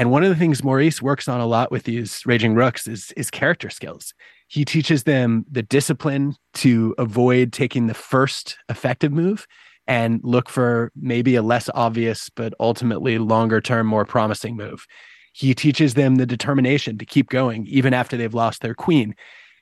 And 0.00 0.10
one 0.10 0.22
of 0.24 0.30
the 0.30 0.34
things 0.34 0.64
Maurice 0.64 1.02
works 1.02 1.28
on 1.28 1.40
a 1.40 1.46
lot 1.46 1.70
with 1.70 1.82
these 1.82 2.22
raging 2.24 2.54
rooks 2.54 2.86
is, 2.86 3.12
is 3.18 3.30
character 3.30 3.68
skills. 3.68 4.14
He 4.48 4.64
teaches 4.64 5.02
them 5.02 5.44
the 5.50 5.62
discipline 5.62 6.36
to 6.54 6.94
avoid 6.96 7.52
taking 7.52 7.86
the 7.86 7.92
first 7.92 8.56
effective 8.70 9.12
move 9.12 9.46
and 9.86 10.18
look 10.24 10.48
for 10.48 10.90
maybe 10.96 11.34
a 11.34 11.42
less 11.42 11.68
obvious, 11.74 12.30
but 12.30 12.54
ultimately 12.58 13.18
longer 13.18 13.60
term, 13.60 13.86
more 13.86 14.06
promising 14.06 14.56
move. 14.56 14.86
He 15.34 15.54
teaches 15.54 15.92
them 15.92 16.14
the 16.14 16.24
determination 16.24 16.96
to 16.96 17.04
keep 17.04 17.28
going 17.28 17.66
even 17.66 17.92
after 17.92 18.16
they've 18.16 18.32
lost 18.32 18.62
their 18.62 18.74
queen. 18.74 19.14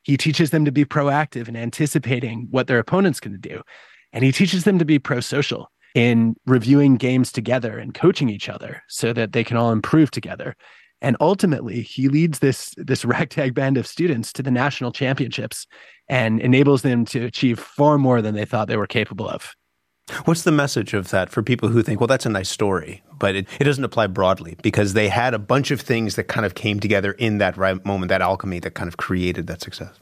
He 0.04 0.16
teaches 0.16 0.50
them 0.50 0.64
to 0.64 0.70
be 0.70 0.84
proactive 0.84 1.48
in 1.48 1.56
anticipating 1.56 2.46
what 2.52 2.68
their 2.68 2.78
opponent's 2.78 3.18
going 3.18 3.34
to 3.34 3.48
do. 3.48 3.62
And 4.12 4.22
he 4.22 4.30
teaches 4.30 4.62
them 4.62 4.78
to 4.78 4.84
be 4.84 5.00
pro 5.00 5.18
social 5.18 5.68
in 5.94 6.36
reviewing 6.46 6.96
games 6.96 7.32
together 7.32 7.78
and 7.78 7.94
coaching 7.94 8.28
each 8.28 8.48
other 8.48 8.82
so 8.88 9.12
that 9.12 9.32
they 9.32 9.44
can 9.44 9.56
all 9.56 9.72
improve 9.72 10.10
together. 10.10 10.54
And 11.00 11.16
ultimately, 11.20 11.82
he 11.82 12.08
leads 12.08 12.40
this, 12.40 12.74
this 12.76 13.04
ragtag 13.04 13.54
band 13.54 13.76
of 13.76 13.86
students 13.86 14.32
to 14.34 14.42
the 14.42 14.50
national 14.50 14.92
championships 14.92 15.66
and 16.08 16.40
enables 16.40 16.82
them 16.82 17.04
to 17.06 17.24
achieve 17.24 17.58
far 17.58 17.98
more 17.98 18.22
than 18.22 18.34
they 18.34 18.44
thought 18.44 18.68
they 18.68 18.76
were 18.76 18.86
capable 18.86 19.28
of. 19.28 19.54
What's 20.24 20.42
the 20.42 20.52
message 20.52 20.94
of 20.94 21.10
that 21.10 21.28
for 21.28 21.42
people 21.42 21.68
who 21.68 21.82
think, 21.82 22.00
well, 22.00 22.06
that's 22.06 22.24
a 22.24 22.30
nice 22.30 22.48
story, 22.48 23.02
but 23.18 23.36
it, 23.36 23.46
it 23.60 23.64
doesn't 23.64 23.84
apply 23.84 24.06
broadly 24.06 24.56
because 24.62 24.94
they 24.94 25.08
had 25.08 25.34
a 25.34 25.38
bunch 25.38 25.70
of 25.70 25.82
things 25.82 26.16
that 26.16 26.24
kind 26.24 26.46
of 26.46 26.54
came 26.54 26.80
together 26.80 27.12
in 27.12 27.38
that 27.38 27.58
right 27.58 27.84
moment, 27.84 28.08
that 28.08 28.22
alchemy 28.22 28.58
that 28.60 28.72
kind 28.72 28.88
of 28.88 28.96
created 28.96 29.48
that 29.48 29.60
success? 29.60 29.98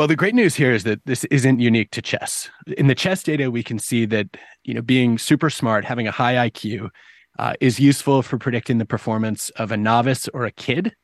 Well, 0.00 0.08
the 0.08 0.16
great 0.16 0.34
news 0.34 0.54
here 0.54 0.72
is 0.72 0.84
that 0.84 1.04
this 1.04 1.24
isn't 1.24 1.60
unique 1.60 1.90
to 1.90 2.00
chess. 2.00 2.48
In 2.78 2.86
the 2.86 2.94
chess 2.94 3.22
data, 3.22 3.50
we 3.50 3.62
can 3.62 3.78
see 3.78 4.06
that 4.06 4.34
you 4.64 4.72
know 4.72 4.80
being 4.80 5.18
super 5.18 5.50
smart, 5.50 5.84
having 5.84 6.08
a 6.08 6.10
high 6.10 6.48
IQ, 6.48 6.88
uh, 7.38 7.52
is 7.60 7.78
useful 7.78 8.22
for 8.22 8.38
predicting 8.38 8.78
the 8.78 8.86
performance 8.86 9.50
of 9.56 9.70
a 9.70 9.76
novice 9.76 10.26
or 10.28 10.46
a 10.46 10.52
kid, 10.52 10.94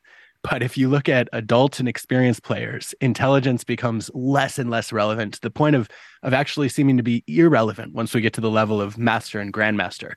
But 0.41 0.63
if 0.63 0.79
you 0.79 0.89
look 0.89 1.07
at 1.07 1.29
adult 1.31 1.79
and 1.79 1.87
experienced 1.87 2.41
players, 2.41 2.95
intelligence 2.99 3.63
becomes 3.63 4.09
less 4.15 4.57
and 4.57 4.71
less 4.71 4.91
relevant 4.91 5.35
to 5.35 5.41
the 5.41 5.51
point 5.51 5.75
of, 5.75 5.87
of 6.23 6.33
actually 6.33 6.67
seeming 6.67 6.97
to 6.97 7.03
be 7.03 7.23
irrelevant 7.27 7.93
once 7.93 8.15
we 8.15 8.21
get 8.21 8.33
to 8.33 8.41
the 8.41 8.49
level 8.49 8.81
of 8.81 8.97
master 8.97 9.39
and 9.39 9.53
grandmaster. 9.53 10.13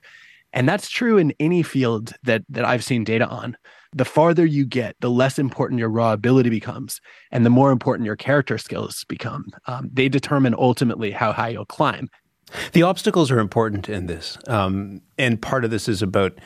And 0.55 0.67
that's 0.67 0.89
true 0.89 1.19
in 1.19 1.35
any 1.39 1.63
field 1.63 2.15
that, 2.23 2.45
that 2.49 2.65
I've 2.65 2.85
seen 2.85 3.05
data 3.05 3.29
on. 3.29 3.59
The 3.93 4.05
farther 4.05 4.47
you 4.47 4.65
get, 4.65 4.97
the 5.01 5.11
less 5.11 5.39
important 5.39 5.81
your 5.81 5.89
raw 5.89 6.13
ability 6.13 6.51
becomes, 6.51 7.01
and 7.33 7.45
the 7.45 7.51
more 7.51 7.73
important 7.73 8.07
your 8.07 8.17
character 8.17 8.57
skills 8.57 9.05
become. 9.09 9.47
Um, 9.67 9.91
they 9.93 10.09
determine 10.09 10.55
ultimately 10.57 11.11
how 11.11 11.33
high 11.33 11.49
you'll 11.49 11.67
climb. 11.67 12.09
The 12.73 12.83
obstacles 12.83 13.31
are 13.31 13.39
important 13.39 13.89
in 13.89 14.07
this. 14.07 14.39
Um, 14.47 15.03
and 15.19 15.41
part 15.41 15.65
of 15.65 15.71
this 15.71 15.89
is 15.89 16.03
about 16.03 16.39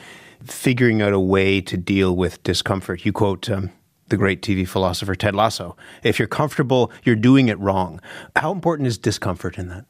figuring 0.42 1.02
out 1.02 1.12
a 1.12 1.20
way 1.20 1.60
to 1.62 1.76
deal 1.76 2.16
with 2.16 2.42
discomfort. 2.42 3.04
You 3.04 3.12
quote 3.12 3.50
um, 3.50 3.70
the 4.08 4.16
great 4.16 4.42
TV 4.42 4.66
philosopher 4.68 5.14
Ted 5.14 5.34
Lasso 5.34 5.76
if 6.02 6.18
you're 6.18 6.28
comfortable, 6.28 6.92
you're 7.04 7.16
doing 7.16 7.48
it 7.48 7.58
wrong. 7.58 8.00
How 8.36 8.52
important 8.52 8.86
is 8.86 8.98
discomfort 8.98 9.58
in 9.58 9.68
that? 9.68 9.86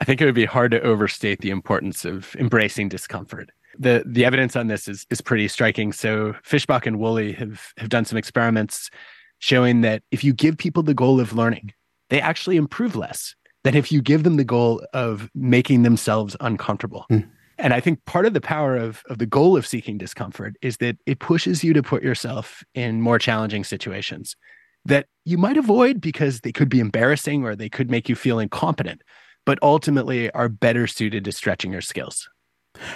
I 0.00 0.04
think 0.04 0.20
it 0.20 0.24
would 0.24 0.34
be 0.34 0.44
hard 0.44 0.72
to 0.72 0.80
overstate 0.80 1.40
the 1.40 1.50
importance 1.50 2.04
of 2.04 2.34
embracing 2.36 2.88
discomfort. 2.88 3.50
The 3.78 4.02
the 4.06 4.24
evidence 4.24 4.56
on 4.56 4.68
this 4.68 4.88
is 4.88 5.06
is 5.10 5.20
pretty 5.20 5.48
striking. 5.48 5.92
So 5.92 6.34
Fishbach 6.44 6.86
and 6.86 6.98
Woolley 6.98 7.32
have 7.32 7.72
have 7.78 7.88
done 7.88 8.04
some 8.04 8.18
experiments 8.18 8.90
showing 9.38 9.82
that 9.82 10.02
if 10.10 10.24
you 10.24 10.32
give 10.32 10.56
people 10.56 10.82
the 10.82 10.94
goal 10.94 11.20
of 11.20 11.32
learning, 11.32 11.72
they 12.10 12.20
actually 12.20 12.56
improve 12.56 12.96
less 12.96 13.34
than 13.64 13.74
if 13.74 13.90
you 13.90 14.00
give 14.00 14.22
them 14.22 14.36
the 14.36 14.44
goal 14.44 14.82
of 14.92 15.30
making 15.34 15.82
themselves 15.82 16.36
uncomfortable. 16.40 17.06
Mm. 17.10 17.28
And 17.58 17.72
I 17.72 17.80
think 17.80 18.04
part 18.04 18.26
of 18.26 18.34
the 18.34 18.40
power 18.40 18.76
of, 18.76 19.02
of 19.08 19.18
the 19.18 19.26
goal 19.26 19.56
of 19.56 19.66
seeking 19.66 19.96
discomfort 19.96 20.56
is 20.60 20.78
that 20.78 20.96
it 21.06 21.20
pushes 21.20 21.62
you 21.62 21.72
to 21.72 21.82
put 21.82 22.02
yourself 22.02 22.64
in 22.74 23.00
more 23.00 23.18
challenging 23.18 23.64
situations 23.64 24.36
that 24.84 25.06
you 25.24 25.38
might 25.38 25.56
avoid 25.56 26.00
because 26.00 26.40
they 26.40 26.52
could 26.52 26.68
be 26.68 26.80
embarrassing 26.80 27.44
or 27.44 27.56
they 27.56 27.68
could 27.68 27.90
make 27.90 28.08
you 28.08 28.14
feel 28.14 28.38
incompetent, 28.38 29.02
but 29.46 29.58
ultimately 29.62 30.30
are 30.32 30.48
better 30.48 30.86
suited 30.86 31.24
to 31.24 31.32
stretching 31.32 31.72
your 31.72 31.80
skills. 31.80 32.28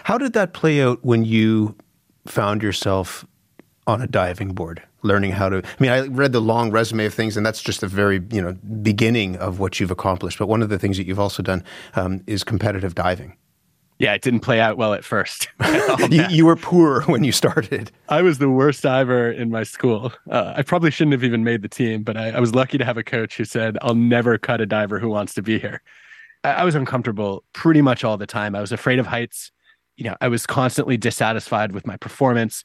How 0.04 0.18
did 0.18 0.32
that 0.32 0.52
play 0.52 0.82
out 0.82 1.04
when 1.04 1.25
you 1.25 1.76
found 2.26 2.62
yourself 2.62 3.26
on 3.87 4.02
a 4.02 4.06
diving 4.06 4.52
board? 4.52 4.82
learning 5.02 5.30
how 5.30 5.49
to 5.49 5.58
i 5.58 5.62
mean 5.78 5.90
i 5.92 6.00
read 6.08 6.32
the 6.32 6.40
long 6.40 6.73
resume 6.73 7.04
of 7.04 7.14
things 7.14 7.37
and 7.37 7.47
that's 7.47 7.62
just 7.62 7.80
the 7.80 7.87
very 7.87 8.20
you 8.32 8.42
know 8.42 8.52
beginning 8.82 9.37
of 9.37 9.61
what 9.61 9.78
you've 9.78 9.92
accomplished 9.92 10.40
but 10.40 10.49
one 10.49 10.61
of 10.61 10.70
the 10.70 10.78
things 10.78 10.97
that 10.97 11.06
you've 11.06 11.20
also 11.20 11.40
done 11.40 11.62
um, 11.94 12.20
is 12.26 12.42
competitive 12.42 12.97
diving 12.97 13.37
yeah, 13.99 14.14
it 14.14 14.23
didn't 14.23 14.40
play 14.40 14.61
out 14.61 14.78
well 14.78 14.94
at 14.94 15.04
first. 15.04 15.49
you, 16.08 16.25
you, 16.30 16.47
were 16.47 16.54
poor 16.54 17.02
when 17.06 17.25
you 17.25 17.32
started. 17.32 17.90
I 18.08 18.23
was 18.23 18.38
the 18.38 18.49
worst 18.49 18.82
diver 18.82 19.30
in 19.30 19.50
my 19.50 19.64
school. 19.64 20.12
Uh, 20.30 20.54
I 20.56 20.62
probably 20.62 20.92
shouldn't 20.92 21.12
have 21.12 21.25
even 21.25 21.42
made 21.42 21.62
the 21.62 21.68
team, 21.68 22.04
but 22.04 22.16
I, 22.16 22.30
I, 22.30 22.38
was 22.38 22.54
lucky 22.54 22.78
to 22.78 22.85
have 22.85 22.97
a 22.97 23.02
coach 23.02 23.37
who 23.37 23.44
said, 23.44 23.76
I'll 23.82 23.97
never 23.97 24.38
cut 24.38 24.61
a 24.61 24.66
diver 24.66 25.00
who 25.00 25.08
wants 25.08 25.35
to 25.35 25.42
be 25.42 25.58
here. 25.58 25.82
I, 26.44 26.50
I 26.50 26.64
was 26.64 26.76
uncomfortable 26.76 27.42
pretty 27.52 27.82
much 27.82 28.04
all 28.04 28.16
the 28.16 28.26
time. 28.26 28.54
I 28.54 28.61
was 28.61 28.70
afraid 28.70 29.00
of 29.00 29.06
heights. 29.08 29.50
You 29.99 30.05
know, 30.05 30.17
I 30.21 30.28
was 30.28 30.47
constantly 30.47 30.97
dissatisfied 30.97 31.73
with 31.73 31.87
my 31.87 31.97
performance. 31.97 32.64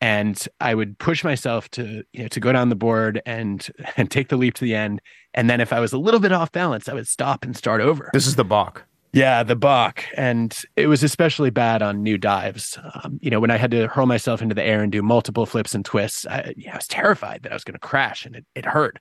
And 0.00 0.48
I 0.60 0.74
would 0.74 0.98
push 0.98 1.22
myself 1.22 1.70
to, 1.72 2.02
you 2.12 2.22
know, 2.22 2.28
to 2.28 2.40
go 2.40 2.50
down 2.50 2.70
the 2.70 2.74
board 2.74 3.22
and 3.24 3.64
and 3.96 4.10
take 4.10 4.28
the 4.28 4.36
leap 4.36 4.54
to 4.54 4.64
the 4.64 4.74
end. 4.74 5.00
And 5.32 5.48
then 5.48 5.60
if 5.60 5.72
I 5.72 5.78
was 5.78 5.92
a 5.92 5.98
little 5.98 6.18
bit 6.18 6.32
off 6.32 6.50
balance, 6.50 6.88
I 6.88 6.94
would 6.94 7.06
stop 7.06 7.44
and 7.44 7.56
start 7.56 7.80
over. 7.80 8.10
This 8.12 8.26
is 8.26 8.34
the 8.34 8.44
balk. 8.44 8.84
Yeah, 9.12 9.42
the 9.42 9.56
balk, 9.56 10.04
and 10.16 10.58
it 10.74 10.86
was 10.86 11.02
especially 11.02 11.50
bad 11.50 11.82
on 11.82 12.02
new 12.02 12.16
dives. 12.16 12.78
Um, 12.94 13.18
you 13.20 13.30
know, 13.30 13.40
when 13.40 13.50
I 13.50 13.58
had 13.58 13.70
to 13.72 13.86
hurl 13.86 14.06
myself 14.06 14.40
into 14.40 14.54
the 14.54 14.64
air 14.64 14.82
and 14.82 14.90
do 14.90 15.02
multiple 15.02 15.44
flips 15.44 15.74
and 15.74 15.84
twists, 15.84 16.26
I, 16.26 16.54
I 16.72 16.76
was 16.76 16.88
terrified 16.88 17.42
that 17.42 17.52
I 17.52 17.54
was 17.54 17.62
going 17.62 17.74
to 17.74 17.78
crash, 17.78 18.24
and 18.24 18.34
it, 18.34 18.46
it 18.54 18.64
hurt. 18.64 18.98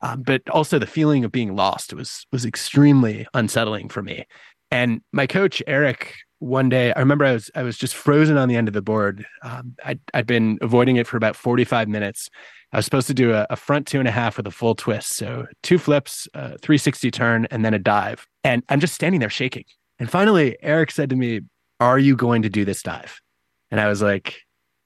Um, 0.00 0.22
but 0.22 0.48
also 0.48 0.78
the 0.78 0.86
feeling 0.86 1.24
of 1.24 1.32
being 1.32 1.56
lost 1.56 1.92
was 1.92 2.24
was 2.30 2.44
extremely 2.44 3.26
unsettling 3.34 3.88
for 3.88 4.00
me. 4.00 4.26
And 4.70 5.00
my 5.12 5.26
coach 5.26 5.60
Eric, 5.66 6.14
one 6.40 6.68
day, 6.68 6.92
I 6.92 7.00
remember 7.00 7.24
I 7.24 7.32
was 7.32 7.50
I 7.54 7.62
was 7.62 7.76
just 7.76 7.94
frozen 7.94 8.36
on 8.36 8.48
the 8.48 8.56
end 8.56 8.68
of 8.68 8.74
the 8.74 8.82
board. 8.82 9.26
Um, 9.42 9.74
I'd, 9.84 10.00
I'd 10.14 10.26
been 10.26 10.58
avoiding 10.60 10.96
it 10.96 11.06
for 11.06 11.16
about 11.16 11.36
forty 11.36 11.64
five 11.64 11.88
minutes, 11.88 12.30
I 12.72 12.76
was 12.76 12.84
supposed 12.84 13.06
to 13.06 13.14
do 13.14 13.32
a, 13.32 13.46
a, 13.48 13.56
front 13.56 13.86
two 13.86 13.98
and 13.98 14.06
a 14.06 14.10
half 14.10 14.36
with 14.36 14.46
a 14.46 14.50
full 14.50 14.74
twist. 14.74 15.16
So 15.16 15.46
two 15.62 15.78
flips, 15.78 16.28
360 16.34 17.10
turn, 17.10 17.46
and 17.50 17.64
then 17.64 17.72
a 17.72 17.78
dive. 17.78 18.26
And 18.44 18.62
I'm 18.68 18.80
just 18.80 18.94
standing 18.94 19.20
there 19.20 19.30
shaking. 19.30 19.64
And 19.98 20.10
finally, 20.10 20.56
Eric 20.62 20.90
said 20.90 21.08
to 21.10 21.16
me, 21.16 21.40
Are 21.80 21.98
you 21.98 22.14
going 22.14 22.42
to 22.42 22.50
do 22.50 22.64
this 22.64 22.82
dive? 22.82 23.20
And 23.70 23.80
I 23.80 23.88
was 23.88 24.02
like, 24.02 24.40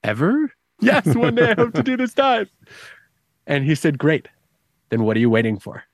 Ever? 0.05 0.53
Yes, 0.81 1.07
one 1.15 1.35
day 1.35 1.51
I 1.51 1.55
hope 1.55 1.75
to 1.75 1.83
do 1.83 1.97
this 1.97 2.15
dive. 2.15 2.51
And 3.47 3.65
he 3.65 3.75
said, 3.75 3.99
Great. 3.99 4.29
Then 4.91 5.03
what 5.03 5.17
are 5.17 5.21
you 5.21 5.31
waiting 5.31 5.59
for? 5.59 5.85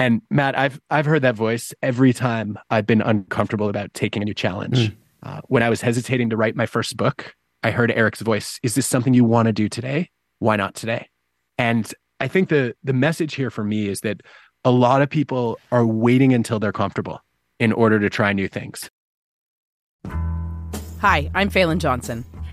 And 0.00 0.22
Matt, 0.30 0.58
I've 0.58 0.80
I've 0.90 1.04
heard 1.04 1.20
that 1.22 1.34
voice 1.34 1.74
every 1.82 2.14
time 2.14 2.58
I've 2.70 2.86
been 2.86 3.02
uncomfortable 3.02 3.68
about 3.68 3.92
taking 3.92 4.22
a 4.22 4.24
new 4.24 4.32
challenge. 4.32 4.78
Mm. 4.78 4.96
Uh, 5.22 5.40
when 5.48 5.62
I 5.62 5.68
was 5.68 5.82
hesitating 5.82 6.30
to 6.30 6.38
write 6.38 6.56
my 6.56 6.64
first 6.64 6.96
book, 6.96 7.34
I 7.62 7.70
heard 7.70 7.90
Eric's 7.90 8.22
voice. 8.22 8.58
Is 8.62 8.74
this 8.74 8.86
something 8.86 9.12
you 9.12 9.24
want 9.24 9.46
to 9.46 9.52
do 9.52 9.68
today? 9.68 10.08
Why 10.38 10.56
not 10.56 10.74
today? 10.74 11.10
And 11.58 11.92
I 12.18 12.28
think 12.28 12.48
the 12.48 12.74
the 12.82 12.94
message 12.94 13.34
here 13.34 13.50
for 13.50 13.62
me 13.62 13.88
is 13.88 14.00
that 14.00 14.22
a 14.64 14.70
lot 14.70 15.02
of 15.02 15.10
people 15.10 15.60
are 15.70 15.84
waiting 15.84 16.32
until 16.32 16.58
they're 16.58 16.72
comfortable 16.72 17.20
in 17.58 17.70
order 17.70 18.00
to 18.00 18.08
try 18.08 18.32
new 18.32 18.48
things. 18.48 18.88
Hi, 21.00 21.30
I'm 21.34 21.50
Phelan 21.50 21.78
Johnson. 21.78 22.24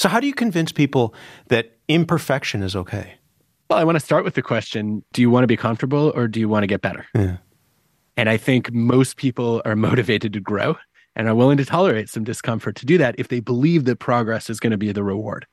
So, 0.00 0.08
how 0.08 0.18
do 0.18 0.26
you 0.26 0.32
convince 0.32 0.72
people 0.72 1.12
that 1.48 1.76
imperfection 1.86 2.62
is 2.62 2.74
okay? 2.74 3.16
Well, 3.68 3.78
I 3.78 3.84
want 3.84 3.96
to 3.96 4.00
start 4.00 4.24
with 4.24 4.32
the 4.32 4.40
question 4.40 5.04
do 5.12 5.20
you 5.20 5.28
want 5.28 5.42
to 5.42 5.46
be 5.46 5.58
comfortable 5.58 6.10
or 6.14 6.26
do 6.26 6.40
you 6.40 6.48
want 6.48 6.62
to 6.62 6.66
get 6.66 6.80
better? 6.80 7.06
Yeah. 7.14 7.36
And 8.16 8.30
I 8.30 8.38
think 8.38 8.72
most 8.72 9.18
people 9.18 9.60
are 9.66 9.76
motivated 9.90 10.32
to 10.32 10.40
grow 10.40 10.78
and 11.16 11.28
are 11.28 11.34
willing 11.34 11.58
to 11.58 11.66
tolerate 11.66 12.08
some 12.08 12.24
discomfort 12.24 12.76
to 12.76 12.86
do 12.86 12.96
that 12.96 13.14
if 13.18 13.28
they 13.28 13.40
believe 13.40 13.84
that 13.84 13.96
progress 13.96 14.48
is 14.48 14.58
going 14.58 14.70
to 14.70 14.78
be 14.78 14.90
the 14.90 15.04
reward. 15.04 15.46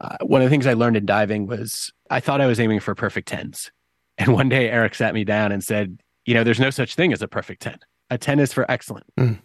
Uh, 0.00 0.16
one 0.22 0.42
of 0.42 0.46
the 0.46 0.50
things 0.50 0.66
I 0.66 0.72
learned 0.72 0.96
in 0.96 1.06
diving 1.06 1.46
was 1.46 1.92
I 2.10 2.18
thought 2.18 2.40
I 2.40 2.46
was 2.46 2.58
aiming 2.58 2.80
for 2.80 2.96
perfect 2.96 3.28
tens. 3.28 3.70
And 4.18 4.34
one 4.34 4.48
day 4.48 4.68
Eric 4.68 4.96
sat 4.96 5.14
me 5.14 5.22
down 5.22 5.52
and 5.52 5.62
said, 5.62 6.00
you 6.26 6.34
know, 6.34 6.42
there's 6.42 6.58
no 6.58 6.70
such 6.70 6.96
thing 6.96 7.12
as 7.12 7.22
a 7.22 7.28
perfect 7.28 7.62
10. 7.62 7.78
A 8.10 8.18
10 8.18 8.40
is 8.40 8.52
for 8.52 8.68
excellent. 8.68 9.06
Mm. 9.16 9.38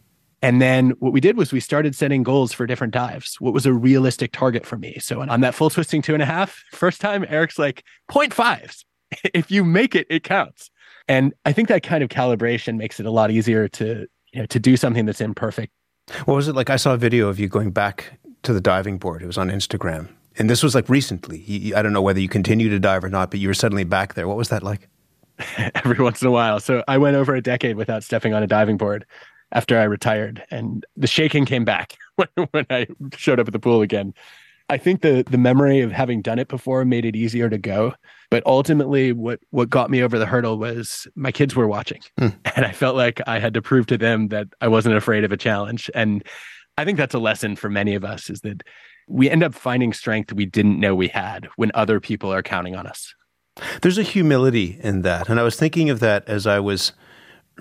And 0.45 0.61
then 0.61 0.91
what 0.99 1.11
we 1.11 1.21
did 1.21 1.37
was 1.37 1.51
we 1.51 1.59
started 1.59 1.95
setting 1.95 2.21
goals 2.21 2.53
for 2.53 2.67
different 2.67 2.93
dives. 2.93 3.41
What 3.41 3.51
was 3.51 3.65
a 3.65 3.73
realistic 3.73 4.31
target 4.31 4.63
for 4.63 4.77
me? 4.77 4.99
So 4.99 5.19
on 5.19 5.41
that 5.41 5.55
full 5.55 5.71
twisting 5.71 6.03
two 6.03 6.13
and 6.13 6.21
a 6.21 6.25
half, 6.27 6.63
first 6.71 7.01
time, 7.01 7.25
Eric's 7.27 7.57
like 7.57 7.83
0.5s. 8.11 8.85
if 9.33 9.49
you 9.49 9.63
make 9.63 9.95
it, 9.95 10.05
it 10.07 10.23
counts. 10.23 10.69
And 11.07 11.33
I 11.45 11.51
think 11.51 11.67
that 11.69 11.81
kind 11.81 12.03
of 12.03 12.09
calibration 12.09 12.77
makes 12.77 12.99
it 12.99 13.07
a 13.07 13.09
lot 13.09 13.31
easier 13.31 13.67
to, 13.69 14.05
you 14.33 14.39
know, 14.39 14.45
to 14.45 14.59
do 14.59 14.77
something 14.77 15.07
that's 15.07 15.19
imperfect. 15.19 15.73
What 16.25 16.35
was 16.35 16.47
it 16.47 16.53
like? 16.53 16.69
I 16.69 16.75
saw 16.75 16.93
a 16.93 16.97
video 16.97 17.27
of 17.27 17.39
you 17.39 17.47
going 17.47 17.71
back 17.71 18.19
to 18.43 18.53
the 18.53 18.61
diving 18.61 18.99
board. 18.99 19.23
It 19.23 19.27
was 19.27 19.39
on 19.39 19.49
Instagram 19.49 20.09
and 20.37 20.47
this 20.47 20.61
was 20.61 20.75
like 20.75 20.87
recently. 20.89 21.39
You, 21.39 21.75
I 21.75 21.81
don't 21.81 21.91
know 21.91 22.03
whether 22.03 22.19
you 22.19 22.29
continue 22.29 22.69
to 22.69 22.79
dive 22.79 23.03
or 23.03 23.09
not, 23.09 23.31
but 23.31 23.39
you 23.39 23.47
were 23.47 23.55
suddenly 23.55 23.83
back 23.83 24.13
there. 24.13 24.27
What 24.27 24.37
was 24.37 24.49
that 24.49 24.61
like? 24.61 24.89
Every 25.57 25.97
once 25.97 26.21
in 26.21 26.27
a 26.27 26.31
while. 26.31 26.59
So 26.59 26.83
I 26.87 26.99
went 26.99 27.15
over 27.15 27.33
a 27.33 27.41
decade 27.41 27.77
without 27.77 28.03
stepping 28.03 28.35
on 28.35 28.43
a 28.43 28.47
diving 28.47 28.77
board 28.77 29.07
after 29.51 29.79
I 29.79 29.83
retired, 29.83 30.43
and 30.51 30.85
the 30.95 31.07
shaking 31.07 31.45
came 31.45 31.65
back 31.65 31.97
when, 32.15 32.47
when 32.51 32.65
I 32.69 32.87
showed 33.15 33.39
up 33.39 33.47
at 33.47 33.53
the 33.53 33.59
pool 33.59 33.81
again. 33.81 34.13
I 34.67 34.77
think 34.77 35.01
the 35.01 35.23
the 35.29 35.37
memory 35.37 35.81
of 35.81 35.91
having 35.91 36.21
done 36.21 36.39
it 36.39 36.47
before 36.47 36.83
made 36.85 37.05
it 37.05 37.15
easier 37.15 37.49
to 37.49 37.57
go. 37.57 37.93
But 38.31 38.43
ultimately, 38.47 39.13
what 39.13 39.39
what 39.51 39.69
got 39.69 39.91
me 39.91 40.01
over 40.01 40.17
the 40.17 40.25
hurdle 40.25 40.57
was 40.57 41.07
my 41.15 41.31
kids 41.31 41.55
were 41.55 41.67
watching, 41.67 42.01
mm. 42.19 42.35
and 42.55 42.65
I 42.65 42.71
felt 42.71 42.95
like 42.95 43.21
I 43.27 43.39
had 43.39 43.53
to 43.53 43.61
prove 43.61 43.85
to 43.87 43.97
them 43.97 44.29
that 44.29 44.47
I 44.61 44.67
wasn't 44.67 44.95
afraid 44.95 45.23
of 45.23 45.31
a 45.31 45.37
challenge. 45.37 45.91
And 45.93 46.23
I 46.77 46.85
think 46.85 46.97
that's 46.97 47.13
a 47.13 47.19
lesson 47.19 47.55
for 47.55 47.69
many 47.69 47.93
of 47.93 48.03
us: 48.03 48.29
is 48.29 48.41
that 48.41 48.63
we 49.07 49.29
end 49.29 49.43
up 49.43 49.53
finding 49.53 49.93
strength 49.93 50.33
we 50.33 50.45
didn't 50.45 50.79
know 50.79 50.95
we 50.95 51.09
had 51.09 51.47
when 51.57 51.71
other 51.73 51.99
people 51.99 52.33
are 52.33 52.41
counting 52.41 52.75
on 52.75 52.87
us. 52.87 53.13
There's 53.81 53.97
a 53.97 54.03
humility 54.03 54.79
in 54.81 55.01
that. 55.03 55.29
And 55.29 55.39
I 55.39 55.43
was 55.43 55.55
thinking 55.55 55.89
of 55.89 55.99
that 56.01 56.27
as 56.27 56.45
I 56.45 56.59
was 56.59 56.91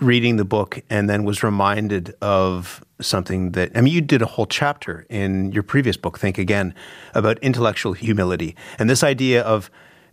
reading 0.00 0.36
the 0.36 0.44
book 0.44 0.80
and 0.90 1.08
then 1.08 1.24
was 1.24 1.42
reminded 1.42 2.14
of 2.20 2.84
something 3.00 3.52
that 3.52 3.70
I 3.76 3.80
mean 3.80 3.92
you 3.92 4.00
did 4.00 4.22
a 4.22 4.26
whole 4.26 4.46
chapter 4.46 5.06
in 5.08 5.52
your 5.52 5.62
previous 5.62 5.96
book 5.96 6.18
Think 6.18 6.38
Again 6.38 6.74
about 7.14 7.38
intellectual 7.38 7.92
humility 7.92 8.56
and 8.78 8.90
this 8.90 9.04
idea 9.04 9.42
of 9.42 9.70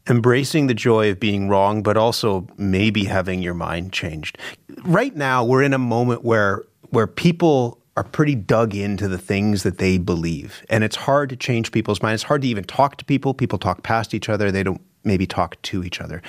embracing 0.09 0.67
the 0.67 0.73
joy 0.73 1.09
of 1.11 1.19
being 1.19 1.47
wrong, 1.47 1.83
but 1.83 1.97
also 1.97 2.47
maybe 2.57 3.05
having 3.05 3.41
your 3.41 3.53
mind 3.53 3.93
changed. 3.93 4.38
Right 4.83 5.15
now, 5.15 5.43
we're 5.43 5.63
in 5.63 5.73
a 5.73 5.79
moment 5.79 6.23
where 6.23 6.63
where 6.89 7.07
people 7.07 7.79
are 7.97 8.03
pretty 8.03 8.35
dug 8.35 8.73
into 8.73 9.07
the 9.07 9.17
things 9.17 9.63
that 9.63 9.77
they 9.77 9.97
believe, 9.97 10.65
and 10.69 10.83
it's 10.83 10.95
hard 10.95 11.29
to 11.29 11.35
change 11.35 11.71
people's 11.71 12.01
minds. 12.01 12.21
It's 12.21 12.27
hard 12.27 12.41
to 12.41 12.47
even 12.47 12.63
talk 12.63 12.97
to 12.97 13.05
people. 13.05 13.33
People 13.33 13.59
talk 13.59 13.83
past 13.83 14.13
each 14.13 14.29
other. 14.29 14.51
They 14.51 14.63
don't 14.63 14.81
maybe 15.03 15.25
talk 15.25 15.61
to 15.63 15.83
each 15.83 16.00
other. 16.00 16.21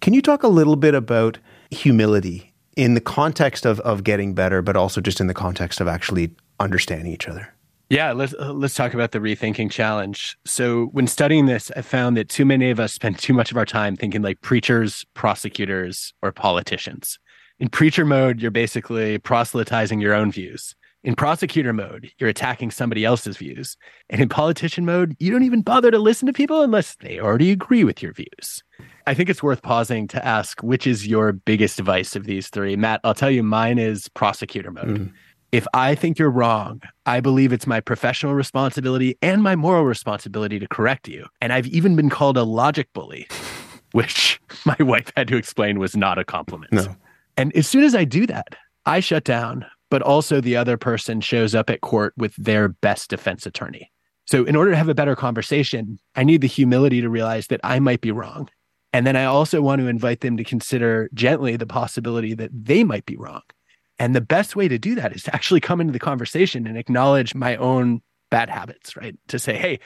Can 0.00 0.14
you 0.14 0.22
talk 0.22 0.42
a 0.42 0.48
little 0.48 0.76
bit 0.76 0.94
about 0.94 1.38
humility 1.70 2.49
in 2.76 2.94
the 2.94 3.00
context 3.00 3.66
of 3.66 3.80
of 3.80 4.04
getting 4.04 4.34
better, 4.34 4.62
but 4.62 4.76
also 4.76 5.00
just 5.00 5.20
in 5.20 5.26
the 5.26 5.34
context 5.34 5.80
of 5.80 5.88
actually 5.88 6.30
understanding 6.58 7.12
each 7.12 7.28
other? 7.28 7.52
Yeah, 7.90 8.12
let's 8.12 8.34
uh, 8.38 8.52
let's 8.52 8.74
talk 8.74 8.94
about 8.94 9.10
the 9.10 9.18
rethinking 9.18 9.68
challenge. 9.68 10.38
So, 10.46 10.86
when 10.92 11.08
studying 11.08 11.46
this, 11.46 11.72
I 11.76 11.82
found 11.82 12.16
that 12.16 12.28
too 12.28 12.44
many 12.44 12.70
of 12.70 12.78
us 12.78 12.92
spend 12.92 13.18
too 13.18 13.34
much 13.34 13.50
of 13.50 13.56
our 13.56 13.66
time 13.66 13.96
thinking 13.96 14.22
like 14.22 14.40
preachers, 14.42 15.04
prosecutors, 15.14 16.14
or 16.22 16.30
politicians. 16.30 17.18
In 17.58 17.68
preacher 17.68 18.04
mode, 18.04 18.40
you're 18.40 18.52
basically 18.52 19.18
proselytizing 19.18 20.00
your 20.00 20.14
own 20.14 20.30
views. 20.30 20.76
In 21.02 21.16
prosecutor 21.16 21.72
mode, 21.72 22.10
you're 22.18 22.28
attacking 22.28 22.70
somebody 22.70 23.04
else's 23.04 23.38
views. 23.38 23.76
And 24.08 24.20
in 24.20 24.28
politician 24.28 24.84
mode, 24.84 25.16
you 25.18 25.32
don't 25.32 25.42
even 25.42 25.62
bother 25.62 25.90
to 25.90 25.98
listen 25.98 26.26
to 26.26 26.32
people 26.32 26.62
unless 26.62 26.94
they 26.96 27.18
already 27.18 27.50
agree 27.50 27.84
with 27.84 28.02
your 28.02 28.12
views. 28.12 28.62
I 29.06 29.14
think 29.14 29.28
it's 29.28 29.42
worth 29.42 29.62
pausing 29.62 30.08
to 30.08 30.24
ask 30.24 30.60
which 30.62 30.86
is 30.86 31.06
your 31.06 31.32
biggest 31.32 31.80
vice 31.80 32.16
of 32.16 32.24
these 32.24 32.48
three. 32.48 32.76
Matt, 32.76 33.00
I'll 33.04 33.14
tell 33.14 33.30
you 33.30 33.42
mine 33.42 33.78
is 33.78 34.08
prosecutor 34.08 34.70
mode. 34.70 34.86
Mm 34.86 35.12
if 35.52 35.66
I 35.74 35.94
think 35.94 36.18
you're 36.18 36.30
wrong, 36.30 36.80
I 37.06 37.20
believe 37.20 37.52
it's 37.52 37.66
my 37.66 37.80
professional 37.80 38.34
responsibility 38.34 39.18
and 39.20 39.42
my 39.42 39.56
moral 39.56 39.84
responsibility 39.84 40.58
to 40.58 40.68
correct 40.68 41.08
you. 41.08 41.26
And 41.40 41.52
I've 41.52 41.66
even 41.66 41.96
been 41.96 42.10
called 42.10 42.36
a 42.36 42.44
logic 42.44 42.88
bully, 42.92 43.26
which 43.92 44.40
my 44.64 44.76
wife 44.78 45.12
had 45.16 45.28
to 45.28 45.36
explain 45.36 45.78
was 45.78 45.96
not 45.96 46.18
a 46.18 46.24
compliment. 46.24 46.72
No. 46.72 46.94
And 47.36 47.54
as 47.56 47.66
soon 47.66 47.84
as 47.84 47.94
I 47.94 48.04
do 48.04 48.26
that, 48.26 48.54
I 48.86 49.00
shut 49.00 49.24
down, 49.24 49.66
but 49.90 50.02
also 50.02 50.40
the 50.40 50.56
other 50.56 50.76
person 50.76 51.20
shows 51.20 51.54
up 51.54 51.68
at 51.68 51.80
court 51.80 52.14
with 52.16 52.34
their 52.36 52.68
best 52.68 53.10
defense 53.10 53.46
attorney. 53.46 53.90
So, 54.26 54.44
in 54.44 54.54
order 54.54 54.70
to 54.70 54.76
have 54.76 54.88
a 54.88 54.94
better 54.94 55.16
conversation, 55.16 55.98
I 56.14 56.22
need 56.22 56.40
the 56.40 56.46
humility 56.46 57.00
to 57.00 57.08
realize 57.08 57.48
that 57.48 57.60
I 57.64 57.80
might 57.80 58.00
be 58.00 58.12
wrong. 58.12 58.48
And 58.92 59.06
then 59.06 59.16
I 59.16 59.24
also 59.24 59.62
want 59.62 59.80
to 59.80 59.88
invite 59.88 60.20
them 60.20 60.36
to 60.36 60.44
consider 60.44 61.08
gently 61.14 61.56
the 61.56 61.66
possibility 61.66 62.34
that 62.34 62.50
they 62.52 62.82
might 62.82 63.06
be 63.06 63.16
wrong. 63.16 63.42
And 63.98 64.16
the 64.16 64.20
best 64.20 64.56
way 64.56 64.66
to 64.66 64.78
do 64.78 64.94
that 64.96 65.14
is 65.14 65.22
to 65.24 65.34
actually 65.34 65.60
come 65.60 65.80
into 65.80 65.92
the 65.92 65.98
conversation 65.98 66.66
and 66.66 66.76
acknowledge 66.76 67.34
my 67.34 67.56
own 67.56 68.00
bad 68.30 68.48
habits, 68.48 68.96
right? 68.96 69.16
To 69.28 69.38
say, 69.38 69.56
hey, 69.56 69.78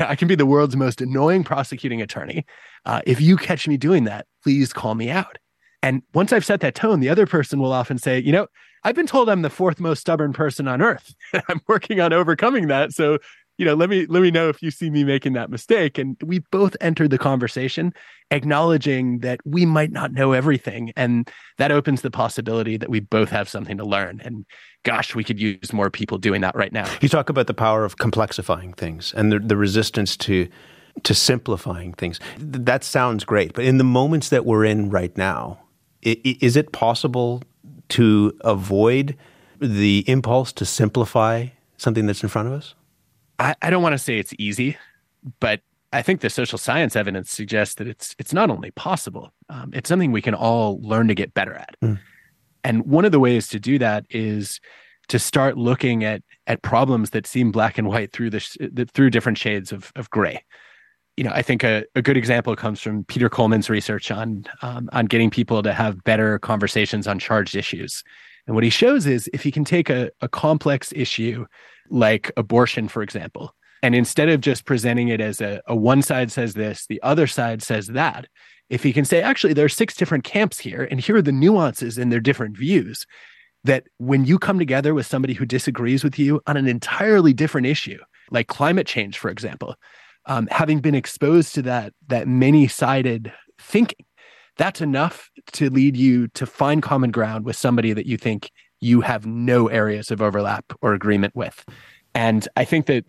I 0.00 0.16
can 0.16 0.28
be 0.28 0.34
the 0.34 0.46
world's 0.46 0.76
most 0.76 1.00
annoying 1.00 1.44
prosecuting 1.44 2.02
attorney. 2.02 2.44
Uh, 2.84 3.02
if 3.06 3.20
you 3.20 3.36
catch 3.36 3.68
me 3.68 3.76
doing 3.76 4.04
that, 4.04 4.26
please 4.42 4.72
call 4.72 4.94
me 4.94 5.10
out. 5.10 5.38
And 5.82 6.02
once 6.14 6.32
I've 6.32 6.44
set 6.44 6.60
that 6.60 6.74
tone, 6.74 7.00
the 7.00 7.08
other 7.08 7.26
person 7.26 7.60
will 7.60 7.72
often 7.72 7.98
say, 7.98 8.18
you 8.18 8.32
know, 8.32 8.48
I've 8.84 8.94
been 8.94 9.06
told 9.06 9.28
I'm 9.28 9.42
the 9.42 9.50
fourth 9.50 9.80
most 9.80 10.00
stubborn 10.00 10.32
person 10.32 10.68
on 10.68 10.82
earth. 10.82 11.14
I'm 11.48 11.60
working 11.68 12.00
on 12.00 12.12
overcoming 12.12 12.68
that. 12.68 12.92
So 12.92 13.18
you 13.58 13.64
know, 13.64 13.74
let 13.74 13.90
me 13.90 14.06
let 14.06 14.22
me 14.22 14.30
know 14.30 14.48
if 14.48 14.62
you 14.62 14.70
see 14.70 14.88
me 14.88 15.04
making 15.04 15.34
that 15.34 15.50
mistake. 15.50 15.98
And 15.98 16.16
we 16.24 16.38
both 16.50 16.76
entered 16.80 17.10
the 17.10 17.18
conversation 17.18 17.92
acknowledging 18.30 19.18
that 19.20 19.40
we 19.44 19.66
might 19.66 19.90
not 19.90 20.12
know 20.12 20.32
everything. 20.32 20.92
And 20.96 21.28
that 21.56 21.72
opens 21.72 22.02
the 22.02 22.10
possibility 22.10 22.76
that 22.76 22.88
we 22.88 23.00
both 23.00 23.30
have 23.30 23.48
something 23.48 23.76
to 23.78 23.84
learn. 23.84 24.20
And 24.22 24.44
gosh, 24.84 25.14
we 25.14 25.24
could 25.24 25.40
use 25.40 25.72
more 25.72 25.90
people 25.90 26.18
doing 26.18 26.40
that 26.42 26.54
right 26.54 26.72
now. 26.72 26.86
You 27.00 27.08
talk 27.08 27.28
about 27.28 27.46
the 27.46 27.54
power 27.54 27.84
of 27.84 27.96
complexifying 27.96 28.76
things 28.76 29.12
and 29.16 29.32
the, 29.32 29.38
the 29.38 29.56
resistance 29.56 30.16
to 30.18 30.48
to 31.04 31.14
simplifying 31.14 31.92
things. 31.92 32.18
That 32.38 32.82
sounds 32.82 33.24
great. 33.24 33.54
But 33.54 33.64
in 33.64 33.78
the 33.78 33.84
moments 33.84 34.30
that 34.30 34.44
we're 34.44 34.64
in 34.64 34.90
right 34.90 35.16
now, 35.16 35.60
is 36.02 36.56
it 36.56 36.72
possible 36.72 37.42
to 37.90 38.36
avoid 38.42 39.16
the 39.60 40.04
impulse 40.06 40.52
to 40.54 40.64
simplify 40.64 41.46
something 41.76 42.06
that's 42.06 42.22
in 42.22 42.28
front 42.28 42.48
of 42.48 42.54
us? 42.54 42.74
I, 43.38 43.54
I 43.62 43.70
don't 43.70 43.82
want 43.82 43.94
to 43.94 43.98
say 43.98 44.18
it's 44.18 44.34
easy, 44.38 44.76
but 45.40 45.60
I 45.92 46.02
think 46.02 46.20
the 46.20 46.30
social 46.30 46.58
science 46.58 46.96
evidence 46.96 47.30
suggests 47.30 47.76
that 47.76 47.88
it's 47.88 48.14
it's 48.18 48.32
not 48.32 48.50
only 48.50 48.70
possible, 48.72 49.32
um, 49.48 49.70
it's 49.72 49.88
something 49.88 50.12
we 50.12 50.22
can 50.22 50.34
all 50.34 50.80
learn 50.82 51.08
to 51.08 51.14
get 51.14 51.34
better 51.34 51.54
at. 51.54 51.76
Mm. 51.82 51.98
And 52.64 52.84
one 52.84 53.04
of 53.04 53.12
the 53.12 53.20
ways 53.20 53.48
to 53.48 53.60
do 53.60 53.78
that 53.78 54.04
is 54.10 54.60
to 55.08 55.18
start 55.18 55.56
looking 55.56 56.04
at 56.04 56.22
at 56.46 56.62
problems 56.62 57.10
that 57.10 57.26
seem 57.26 57.50
black 57.50 57.78
and 57.78 57.88
white 57.88 58.12
through 58.12 58.30
the 58.30 58.88
through 58.92 59.10
different 59.10 59.38
shades 59.38 59.72
of 59.72 59.92
of 59.96 60.10
gray. 60.10 60.44
You 61.16 61.24
know, 61.24 61.32
I 61.32 61.42
think 61.42 61.64
a, 61.64 61.84
a 61.96 62.02
good 62.02 62.16
example 62.16 62.54
comes 62.54 62.80
from 62.80 63.04
Peter 63.04 63.28
Coleman's 63.28 63.70
research 63.70 64.10
on 64.10 64.44
um, 64.62 64.90
on 64.92 65.06
getting 65.06 65.30
people 65.30 65.62
to 65.62 65.72
have 65.72 66.04
better 66.04 66.38
conversations 66.38 67.06
on 67.06 67.18
charged 67.18 67.56
issues. 67.56 68.04
And 68.46 68.54
what 68.54 68.64
he 68.64 68.70
shows 68.70 69.06
is 69.06 69.28
if 69.32 69.42
he 69.42 69.50
can 69.50 69.64
take 69.64 69.90
a, 69.90 70.10
a 70.20 70.28
complex 70.28 70.92
issue 70.94 71.46
like 71.90 72.32
abortion, 72.36 72.88
for 72.88 73.02
example. 73.02 73.54
And 73.82 73.94
instead 73.94 74.28
of 74.28 74.40
just 74.40 74.64
presenting 74.64 75.08
it 75.08 75.20
as 75.20 75.40
a, 75.40 75.60
a 75.66 75.76
one 75.76 76.02
side 76.02 76.32
says 76.32 76.54
this, 76.54 76.86
the 76.86 77.00
other 77.02 77.26
side 77.26 77.62
says 77.62 77.88
that, 77.88 78.26
if 78.70 78.82
he 78.82 78.92
can 78.92 79.04
say, 79.04 79.22
actually, 79.22 79.52
there 79.52 79.64
are 79.64 79.70
six 79.70 79.94
different 79.94 80.24
camps 80.24 80.58
here, 80.58 80.86
and 80.90 81.00
here 81.00 81.16
are 81.16 81.22
the 81.22 81.32
nuances 81.32 81.96
in 81.96 82.10
their 82.10 82.20
different 82.20 82.56
views, 82.56 83.06
that 83.64 83.84
when 83.98 84.24
you 84.24 84.38
come 84.38 84.58
together 84.58 84.94
with 84.94 85.06
somebody 85.06 85.34
who 85.34 85.46
disagrees 85.46 86.04
with 86.04 86.18
you 86.18 86.40
on 86.46 86.56
an 86.56 86.68
entirely 86.68 87.32
different 87.32 87.66
issue, 87.66 87.98
like 88.30 88.46
climate 88.46 88.86
change, 88.86 89.18
for 89.18 89.30
example, 89.30 89.74
um, 90.26 90.48
having 90.50 90.80
been 90.80 90.94
exposed 90.94 91.54
to 91.54 91.62
that 91.62 91.94
that 92.08 92.28
many 92.28 92.68
sided 92.68 93.32
thinking, 93.58 94.04
that's 94.56 94.80
enough 94.80 95.30
to 95.52 95.70
lead 95.70 95.96
you 95.96 96.28
to 96.28 96.44
find 96.44 96.82
common 96.82 97.10
ground 97.10 97.44
with 97.44 97.56
somebody 97.56 97.92
that 97.92 98.06
you 98.06 98.16
think 98.16 98.50
you 98.80 99.00
have 99.00 99.26
no 99.26 99.68
areas 99.68 100.10
of 100.10 100.22
overlap 100.22 100.72
or 100.80 100.94
agreement 100.94 101.34
with. 101.34 101.64
And 102.14 102.48
I 102.56 102.64
think 102.64 102.86
that, 102.86 103.04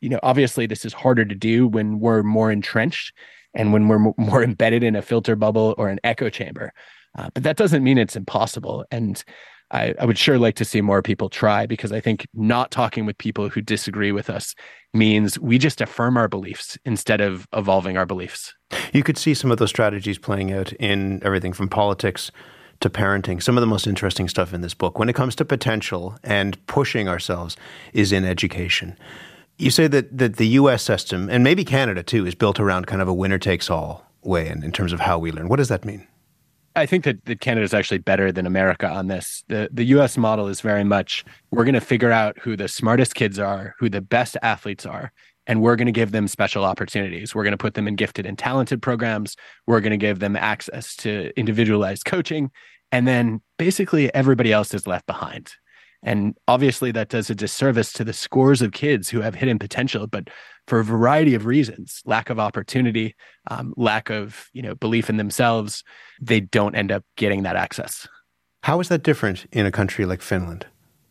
you 0.00 0.08
know, 0.08 0.20
obviously 0.22 0.66
this 0.66 0.84
is 0.84 0.92
harder 0.92 1.24
to 1.24 1.34
do 1.34 1.66
when 1.66 2.00
we're 2.00 2.22
more 2.22 2.50
entrenched 2.50 3.12
and 3.54 3.72
when 3.72 3.88
we're 3.88 4.12
more 4.16 4.42
embedded 4.44 4.82
in 4.82 4.96
a 4.96 5.02
filter 5.02 5.36
bubble 5.36 5.74
or 5.78 5.88
an 5.88 6.00
echo 6.04 6.28
chamber. 6.28 6.72
Uh, 7.16 7.28
but 7.34 7.42
that 7.42 7.56
doesn't 7.56 7.84
mean 7.84 7.98
it's 7.98 8.16
impossible. 8.16 8.84
And 8.90 9.22
I, 9.70 9.94
I, 9.98 10.04
would 10.04 10.18
sure 10.18 10.38
like 10.38 10.54
to 10.56 10.64
see 10.64 10.80
more 10.80 11.02
people 11.02 11.28
try 11.28 11.66
because 11.66 11.92
I 11.92 12.00
think 12.00 12.26
not 12.34 12.70
talking 12.70 13.06
with 13.06 13.16
people 13.18 13.48
who 13.48 13.60
disagree 13.60 14.12
with 14.12 14.28
us 14.28 14.54
means 14.92 15.38
we 15.38 15.58
just 15.58 15.80
affirm 15.80 16.16
our 16.16 16.28
beliefs 16.28 16.78
instead 16.84 17.20
of 17.20 17.46
evolving 17.54 17.96
our 17.96 18.06
beliefs. 18.06 18.54
You 18.92 19.02
could 19.02 19.16
see 19.16 19.34
some 19.34 19.50
of 19.50 19.58
those 19.58 19.70
strategies 19.70 20.18
playing 20.18 20.52
out 20.52 20.72
in 20.74 21.22
everything 21.24 21.52
from 21.52 21.68
politics 21.68 22.30
to 22.82 22.90
parenting. 22.90 23.42
Some 23.42 23.56
of 23.56 23.62
the 23.62 23.66
most 23.66 23.86
interesting 23.86 24.28
stuff 24.28 24.52
in 24.52 24.60
this 24.60 24.74
book, 24.74 24.98
when 24.98 25.08
it 25.08 25.14
comes 25.14 25.34
to 25.36 25.44
potential 25.44 26.18
and 26.22 26.64
pushing 26.66 27.08
ourselves, 27.08 27.56
is 27.92 28.12
in 28.12 28.24
education. 28.24 28.96
You 29.58 29.70
say 29.70 29.86
that, 29.88 30.16
that 30.16 30.36
the 30.36 30.48
US 30.48 30.82
system, 30.82 31.28
and 31.30 31.42
maybe 31.42 31.64
Canada 31.64 32.02
too, 32.02 32.26
is 32.26 32.34
built 32.34 32.60
around 32.60 32.86
kind 32.86 33.02
of 33.02 33.08
a 33.08 33.14
winner 33.14 33.38
takes 33.38 33.70
all 33.70 34.06
way 34.22 34.48
in, 34.48 34.62
in 34.62 34.72
terms 34.72 34.92
of 34.92 35.00
how 35.00 35.18
we 35.18 35.32
learn. 35.32 35.48
What 35.48 35.56
does 35.56 35.68
that 35.68 35.84
mean? 35.84 36.06
I 36.74 36.86
think 36.86 37.04
that, 37.04 37.24
that 37.26 37.40
Canada 37.40 37.64
is 37.64 37.74
actually 37.74 37.98
better 37.98 38.32
than 38.32 38.46
America 38.46 38.88
on 38.88 39.08
this. 39.08 39.44
The 39.48 39.68
the 39.70 39.84
US 39.96 40.16
model 40.16 40.48
is 40.48 40.60
very 40.62 40.84
much 40.84 41.24
we're 41.50 41.64
going 41.64 41.74
to 41.74 41.80
figure 41.80 42.10
out 42.10 42.38
who 42.38 42.56
the 42.56 42.68
smartest 42.68 43.14
kids 43.14 43.38
are, 43.38 43.74
who 43.78 43.90
the 43.90 44.00
best 44.00 44.38
athletes 44.42 44.86
are, 44.86 45.12
and 45.46 45.60
we're 45.60 45.76
going 45.76 45.86
to 45.86 45.92
give 45.92 46.12
them 46.12 46.28
special 46.28 46.64
opportunities. 46.64 47.34
We're 47.34 47.42
going 47.42 47.52
to 47.52 47.58
put 47.58 47.74
them 47.74 47.88
in 47.88 47.96
gifted 47.96 48.26
and 48.26 48.38
talented 48.38 48.80
programs. 48.80 49.36
We're 49.66 49.80
going 49.80 49.90
to 49.90 49.96
give 49.96 50.20
them 50.20 50.36
access 50.36 50.96
to 50.96 51.30
individualized 51.36 52.04
coaching 52.04 52.50
and 52.92 53.08
then 53.08 53.40
basically 53.58 54.14
everybody 54.14 54.52
else 54.52 54.74
is 54.74 54.86
left 54.86 55.06
behind. 55.06 55.52
And 56.04 56.36
obviously, 56.48 56.90
that 56.92 57.08
does 57.08 57.30
a 57.30 57.34
disservice 57.34 57.92
to 57.94 58.04
the 58.04 58.12
scores 58.12 58.60
of 58.60 58.72
kids 58.72 59.08
who 59.08 59.20
have 59.20 59.36
hidden 59.36 59.58
potential, 59.58 60.06
but 60.06 60.28
for 60.66 60.80
a 60.80 60.84
variety 60.84 61.34
of 61.34 61.46
reasons 61.46 62.02
lack 62.04 62.28
of 62.28 62.38
opportunity, 62.38 63.14
um, 63.50 63.72
lack 63.76 64.10
of 64.10 64.48
you 64.52 64.62
know 64.62 64.74
belief 64.74 65.08
in 65.08 65.16
themselves 65.16 65.84
they 66.20 66.40
don't 66.40 66.74
end 66.74 66.92
up 66.92 67.04
getting 67.16 67.44
that 67.44 67.56
access. 67.56 68.08
How 68.64 68.80
is 68.80 68.88
that 68.88 69.02
different 69.02 69.46
in 69.52 69.66
a 69.66 69.72
country 69.72 70.04
like 70.04 70.22
Finland? 70.22 70.66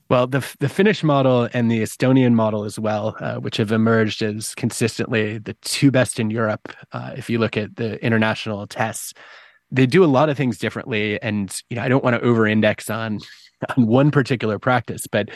Well, 0.10 0.28
the 0.28 0.46
the 0.60 0.68
Finnish 0.68 1.04
model 1.04 1.48
and 1.54 1.72
the 1.72 1.82
Estonian 1.82 2.34
model 2.34 2.66
as 2.66 2.78
well, 2.78 3.16
uh, 3.22 3.36
which 3.36 3.56
have 3.58 3.72
emerged 3.72 4.22
as 4.22 4.54
consistently 4.56 5.38
the 5.38 5.54
two 5.62 5.90
best 5.90 6.20
in 6.20 6.30
Europe. 6.30 6.74
Uh, 6.92 7.14
if 7.16 7.30
you 7.30 7.40
look 7.40 7.56
at 7.56 7.78
the 7.78 8.04
international 8.06 8.68
tests, 8.68 9.14
they 9.72 9.86
do 9.86 10.04
a 10.04 10.06
lot 10.06 10.30
of 10.30 10.38
things 10.38 10.58
differently 10.58 11.22
and 11.22 11.62
you 11.70 11.76
know 11.76 11.82
i 11.82 11.88
don't 11.88 12.04
want 12.04 12.16
to 12.16 12.22
over 12.22 12.46
index 12.48 12.90
on 12.90 13.20
on 13.78 13.88
one 13.88 14.12
particular 14.12 14.60
practice 14.60 15.08
but 15.08 15.30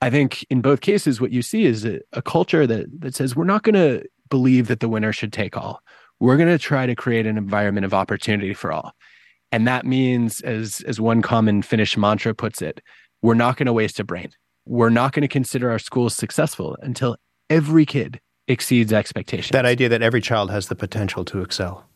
i 0.00 0.10
think 0.10 0.44
in 0.50 0.60
both 0.60 0.80
cases 0.80 1.20
what 1.20 1.32
you 1.32 1.42
see 1.42 1.64
is 1.64 1.84
a, 1.84 2.00
a 2.12 2.22
culture 2.22 2.66
that 2.66 2.86
that 3.00 3.14
says 3.14 3.34
we're 3.34 3.44
not 3.44 3.62
going 3.62 3.74
to 3.74 4.04
believe 4.34 4.68
that 4.68 4.80
the 4.80 4.88
winner 4.88 5.12
should 5.12 5.32
take 5.32 5.56
all. 5.56 5.80
We're 6.20 6.36
going 6.36 6.48
to 6.48 6.58
try 6.58 6.86
to 6.86 6.94
create 6.94 7.26
an 7.26 7.36
environment 7.36 7.84
of 7.84 7.94
opportunity 7.94 8.54
for 8.54 8.72
all. 8.72 8.92
And 9.52 9.66
that 9.68 9.86
means 9.86 10.40
as 10.40 10.80
as 10.88 11.00
one 11.00 11.22
common 11.22 11.62
finnish 11.62 11.96
mantra 11.96 12.34
puts 12.34 12.62
it 12.62 12.80
we're 13.22 13.34
not 13.34 13.56
going 13.56 13.66
to 13.66 13.72
waste 13.72 13.98
a 14.00 14.04
brain. 14.04 14.30
We're 14.66 14.90
not 14.90 15.12
going 15.12 15.22
to 15.22 15.28
consider 15.28 15.70
our 15.70 15.78
schools 15.78 16.14
successful 16.14 16.76
until 16.82 17.16
every 17.48 17.86
kid 17.86 18.20
exceeds 18.48 18.92
expectations. 18.92 19.52
That 19.52 19.64
idea 19.64 19.88
that 19.88 20.02
every 20.02 20.20
child 20.20 20.50
has 20.50 20.68
the 20.68 20.74
potential 20.74 21.24
to 21.26 21.40
excel 21.40 21.88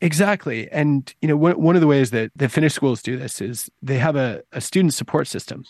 Exactly. 0.00 0.70
And, 0.70 1.12
you 1.20 1.28
know, 1.28 1.36
one, 1.36 1.74
of 1.74 1.80
the 1.80 1.86
ways 1.88 2.10
that 2.10 2.30
the 2.36 2.48
Finnish 2.48 2.74
schools 2.74 3.02
do 3.02 3.16
this 3.16 3.40
is 3.40 3.68
they 3.82 3.98
have 3.98 4.14
a, 4.14 4.42
a 4.52 4.60
student 4.60 4.94
support 4.94 5.26
system. 5.26 5.64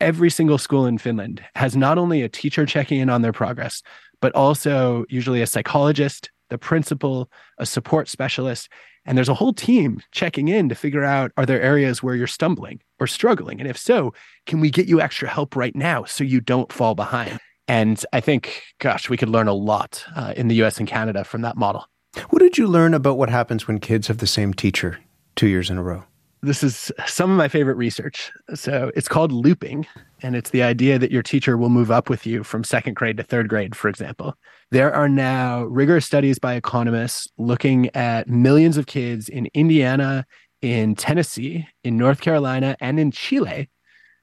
Every 0.00 0.30
single 0.30 0.58
school 0.58 0.86
in 0.86 0.98
Finland 0.98 1.44
has 1.56 1.76
not 1.76 1.98
only 1.98 2.22
a 2.22 2.28
teacher 2.28 2.64
checking 2.66 3.00
in 3.00 3.10
on 3.10 3.22
their 3.22 3.32
progress, 3.32 3.82
but 4.20 4.32
also 4.34 5.04
usually 5.08 5.42
a 5.42 5.46
psychologist, 5.46 6.30
the 6.50 6.58
principal, 6.58 7.30
a 7.58 7.66
support 7.66 8.08
specialist. 8.08 8.68
And 9.04 9.18
there's 9.18 9.28
a 9.28 9.34
whole 9.34 9.52
team 9.52 10.02
checking 10.12 10.46
in 10.46 10.68
to 10.68 10.76
figure 10.76 11.02
out 11.02 11.32
are 11.36 11.46
there 11.46 11.60
areas 11.60 12.00
where 12.00 12.14
you're 12.14 12.28
stumbling 12.28 12.80
or 13.00 13.08
struggling? 13.08 13.60
And 13.60 13.68
if 13.68 13.76
so, 13.76 14.14
can 14.46 14.60
we 14.60 14.70
get 14.70 14.86
you 14.86 15.00
extra 15.00 15.28
help 15.28 15.56
right 15.56 15.74
now 15.74 16.04
so 16.04 16.22
you 16.22 16.40
don't 16.40 16.72
fall 16.72 16.94
behind? 16.94 17.40
And 17.66 18.02
I 18.12 18.20
think, 18.20 18.62
gosh, 18.78 19.10
we 19.10 19.16
could 19.16 19.28
learn 19.28 19.48
a 19.48 19.52
lot 19.52 20.04
uh, 20.14 20.32
in 20.36 20.46
the 20.46 20.62
US 20.62 20.78
and 20.78 20.86
Canada 20.86 21.24
from 21.24 21.42
that 21.42 21.56
model. 21.56 21.86
What 22.30 22.40
did 22.40 22.58
you 22.58 22.66
learn 22.66 22.94
about 22.94 23.18
what 23.18 23.30
happens 23.30 23.66
when 23.66 23.78
kids 23.78 24.08
have 24.08 24.18
the 24.18 24.26
same 24.26 24.52
teacher 24.54 24.98
two 25.36 25.48
years 25.48 25.70
in 25.70 25.78
a 25.78 25.82
row? 25.82 26.04
This 26.40 26.62
is 26.62 26.92
some 27.06 27.30
of 27.30 27.36
my 27.36 27.48
favorite 27.48 27.76
research. 27.76 28.30
So 28.54 28.92
it's 28.94 29.08
called 29.08 29.32
looping, 29.32 29.86
and 30.22 30.36
it's 30.36 30.50
the 30.50 30.62
idea 30.62 30.98
that 30.98 31.10
your 31.10 31.22
teacher 31.22 31.56
will 31.56 31.68
move 31.68 31.90
up 31.90 32.08
with 32.08 32.26
you 32.26 32.44
from 32.44 32.62
second 32.62 32.94
grade 32.94 33.16
to 33.16 33.24
third 33.24 33.48
grade, 33.48 33.74
for 33.74 33.88
example. 33.88 34.34
There 34.70 34.94
are 34.94 35.08
now 35.08 35.64
rigorous 35.64 36.06
studies 36.06 36.38
by 36.38 36.54
economists 36.54 37.26
looking 37.38 37.94
at 37.96 38.28
millions 38.28 38.76
of 38.76 38.86
kids 38.86 39.28
in 39.28 39.48
Indiana, 39.52 40.26
in 40.62 40.94
Tennessee, 40.94 41.66
in 41.82 41.96
North 41.96 42.20
Carolina, 42.20 42.76
and 42.80 43.00
in 43.00 43.10
Chile, 43.10 43.68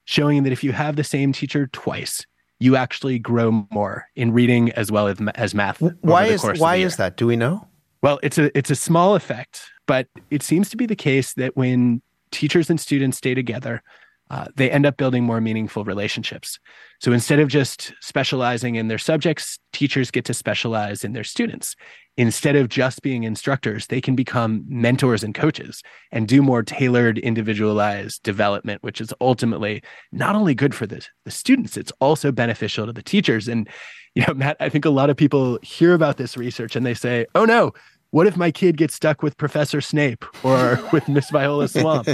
showing 0.06 0.42
that 0.44 0.52
if 0.52 0.64
you 0.64 0.72
have 0.72 0.96
the 0.96 1.04
same 1.04 1.32
teacher 1.32 1.66
twice, 1.66 2.24
you 2.58 2.76
actually 2.76 3.18
grow 3.18 3.66
more 3.70 4.06
in 4.16 4.32
reading 4.32 4.72
as 4.72 4.90
well 4.90 5.08
as, 5.08 5.18
as 5.34 5.54
math. 5.54 5.82
Why 6.00 6.26
is 6.26 6.42
why 6.42 6.76
is 6.76 6.96
that? 6.96 7.18
Do 7.18 7.26
we 7.26 7.36
know? 7.36 7.68
Well, 8.06 8.20
it's 8.22 8.38
a 8.38 8.56
it's 8.56 8.70
a 8.70 8.76
small 8.76 9.16
effect, 9.16 9.62
but 9.88 10.06
it 10.30 10.40
seems 10.40 10.70
to 10.70 10.76
be 10.76 10.86
the 10.86 10.94
case 10.94 11.34
that 11.34 11.56
when 11.56 12.02
teachers 12.30 12.70
and 12.70 12.80
students 12.80 13.18
stay 13.18 13.34
together, 13.34 13.82
uh, 14.30 14.46
they 14.54 14.70
end 14.70 14.86
up 14.86 14.96
building 14.96 15.24
more 15.24 15.40
meaningful 15.40 15.82
relationships. 15.82 16.60
So 17.00 17.10
instead 17.10 17.40
of 17.40 17.48
just 17.48 17.94
specializing 18.00 18.76
in 18.76 18.86
their 18.86 18.98
subjects, 18.98 19.58
teachers 19.72 20.12
get 20.12 20.24
to 20.26 20.34
specialize 20.34 21.02
in 21.02 21.14
their 21.14 21.24
students. 21.24 21.74
Instead 22.16 22.54
of 22.54 22.68
just 22.68 23.02
being 23.02 23.24
instructors, 23.24 23.88
they 23.88 24.00
can 24.00 24.14
become 24.14 24.64
mentors 24.68 25.24
and 25.24 25.34
coaches 25.34 25.82
and 26.12 26.28
do 26.28 26.42
more 26.42 26.62
tailored, 26.62 27.18
individualized 27.18 28.22
development, 28.22 28.84
which 28.84 29.00
is 29.00 29.12
ultimately 29.20 29.82
not 30.12 30.36
only 30.36 30.54
good 30.54 30.76
for 30.76 30.86
the, 30.86 31.04
the 31.24 31.30
students, 31.32 31.76
it's 31.76 31.92
also 32.00 32.30
beneficial 32.30 32.86
to 32.86 32.92
the 32.92 33.02
teachers. 33.02 33.48
And, 33.48 33.68
you 34.14 34.24
know, 34.26 34.34
Matt, 34.34 34.56
I 34.60 34.68
think 34.68 34.84
a 34.84 34.90
lot 34.90 35.10
of 35.10 35.16
people 35.16 35.58
hear 35.62 35.92
about 35.92 36.16
this 36.16 36.36
research 36.36 36.74
and 36.74 36.86
they 36.86 36.94
say, 36.94 37.26
oh 37.34 37.44
no, 37.44 37.72
what 38.10 38.26
if 38.26 38.36
my 38.36 38.50
kid 38.50 38.76
gets 38.76 38.94
stuck 38.94 39.22
with 39.22 39.36
Professor 39.36 39.80
Snape 39.80 40.24
or 40.42 40.80
with 40.92 41.08
Miss 41.08 41.30
Viola 41.30 41.68
Swamp? 41.68 42.08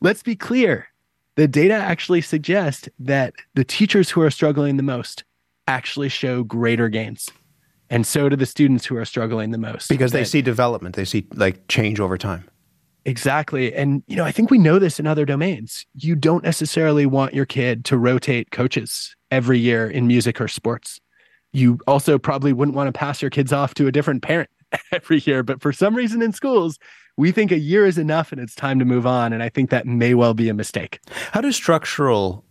Let's 0.00 0.22
be 0.22 0.36
clear 0.36 0.88
the 1.36 1.48
data 1.48 1.74
actually 1.74 2.20
suggests 2.20 2.88
that 2.98 3.34
the 3.54 3.64
teachers 3.64 4.10
who 4.10 4.20
are 4.22 4.30
struggling 4.30 4.76
the 4.76 4.82
most 4.82 5.24
actually 5.66 6.08
show 6.08 6.44
greater 6.44 6.88
gains. 6.88 7.28
And 7.90 8.06
so 8.06 8.28
do 8.28 8.36
the 8.36 8.46
students 8.46 8.86
who 8.86 8.96
are 8.96 9.04
struggling 9.04 9.50
the 9.50 9.58
most. 9.58 9.88
Because 9.88 10.12
they 10.12 10.24
see 10.24 10.42
development, 10.42 10.96
they 10.96 11.04
see 11.04 11.26
like 11.34 11.66
change 11.68 12.00
over 12.00 12.16
time. 12.16 12.48
Exactly. 13.04 13.74
And, 13.74 14.02
you 14.06 14.16
know, 14.16 14.24
I 14.24 14.32
think 14.32 14.50
we 14.50 14.58
know 14.58 14.78
this 14.78 14.98
in 14.98 15.06
other 15.06 15.26
domains. 15.26 15.84
You 15.94 16.16
don't 16.16 16.42
necessarily 16.42 17.04
want 17.04 17.34
your 17.34 17.44
kid 17.44 17.84
to 17.86 17.98
rotate 17.98 18.50
coaches 18.50 19.14
every 19.30 19.58
year 19.58 19.90
in 19.90 20.06
music 20.06 20.40
or 20.40 20.48
sports. 20.48 21.00
You 21.52 21.78
also 21.86 22.18
probably 22.18 22.52
wouldn't 22.52 22.76
want 22.76 22.88
to 22.88 22.98
pass 22.98 23.20
your 23.20 23.30
kids 23.30 23.52
off 23.52 23.74
to 23.74 23.86
a 23.86 23.92
different 23.92 24.22
parent 24.22 24.48
every 24.92 25.20
year. 25.20 25.42
But 25.42 25.60
for 25.60 25.72
some 25.72 25.94
reason 25.94 26.22
in 26.22 26.32
schools, 26.32 26.78
we 27.16 27.32
think 27.32 27.52
a 27.52 27.58
year 27.58 27.86
is 27.86 27.98
enough 27.98 28.32
and 28.32 28.40
it's 28.40 28.54
time 28.54 28.78
to 28.78 28.84
move 28.84 29.06
on. 29.06 29.32
And 29.32 29.42
I 29.42 29.48
think 29.48 29.70
that 29.70 29.86
may 29.86 30.14
well 30.14 30.34
be 30.34 30.48
a 30.48 30.54
mistake. 30.54 31.00
How 31.32 31.40
do 31.40 31.52
structural 31.52 32.44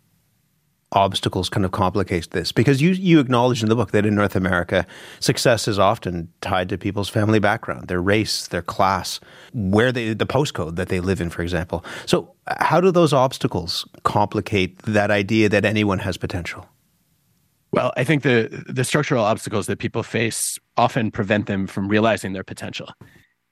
obstacles 0.93 1.49
kind 1.49 1.65
of 1.65 1.71
complicate 1.71 2.29
this? 2.31 2.51
Because 2.51 2.81
you, 2.81 2.91
you 2.91 3.19
acknowledge 3.19 3.61
in 3.61 3.69
the 3.69 3.75
book 3.75 3.91
that 3.91 4.05
in 4.05 4.15
North 4.15 4.35
America, 4.35 4.85
success 5.19 5.67
is 5.67 5.79
often 5.79 6.31
tied 6.41 6.69
to 6.69 6.77
people's 6.77 7.09
family 7.09 7.39
background, 7.39 7.87
their 7.87 8.01
race, 8.01 8.47
their 8.47 8.61
class, 8.61 9.19
where 9.53 9.91
they, 9.91 10.13
the 10.13 10.25
postcode 10.25 10.75
that 10.75 10.89
they 10.89 10.99
live 10.99 11.19
in, 11.19 11.29
for 11.29 11.41
example. 11.41 11.83
So, 12.05 12.33
uh, 12.47 12.63
how 12.63 12.79
do 12.79 12.91
those 12.91 13.13
obstacles 13.13 13.87
complicate 14.03 14.77
that 14.83 15.11
idea 15.11 15.49
that 15.49 15.65
anyone 15.65 15.99
has 15.99 16.17
potential? 16.17 16.67
Well, 17.73 17.91
I 17.97 18.03
think 18.03 18.21
the 18.21 18.63
the 18.69 18.83
structural 18.83 19.25
obstacles 19.25 19.65
that 19.65 19.79
people 19.79 20.03
face 20.03 20.59
often 20.77 21.09
prevent 21.09 21.47
them 21.47 21.65
from 21.65 21.87
realizing 21.87 22.33
their 22.33 22.43
potential. 22.43 22.89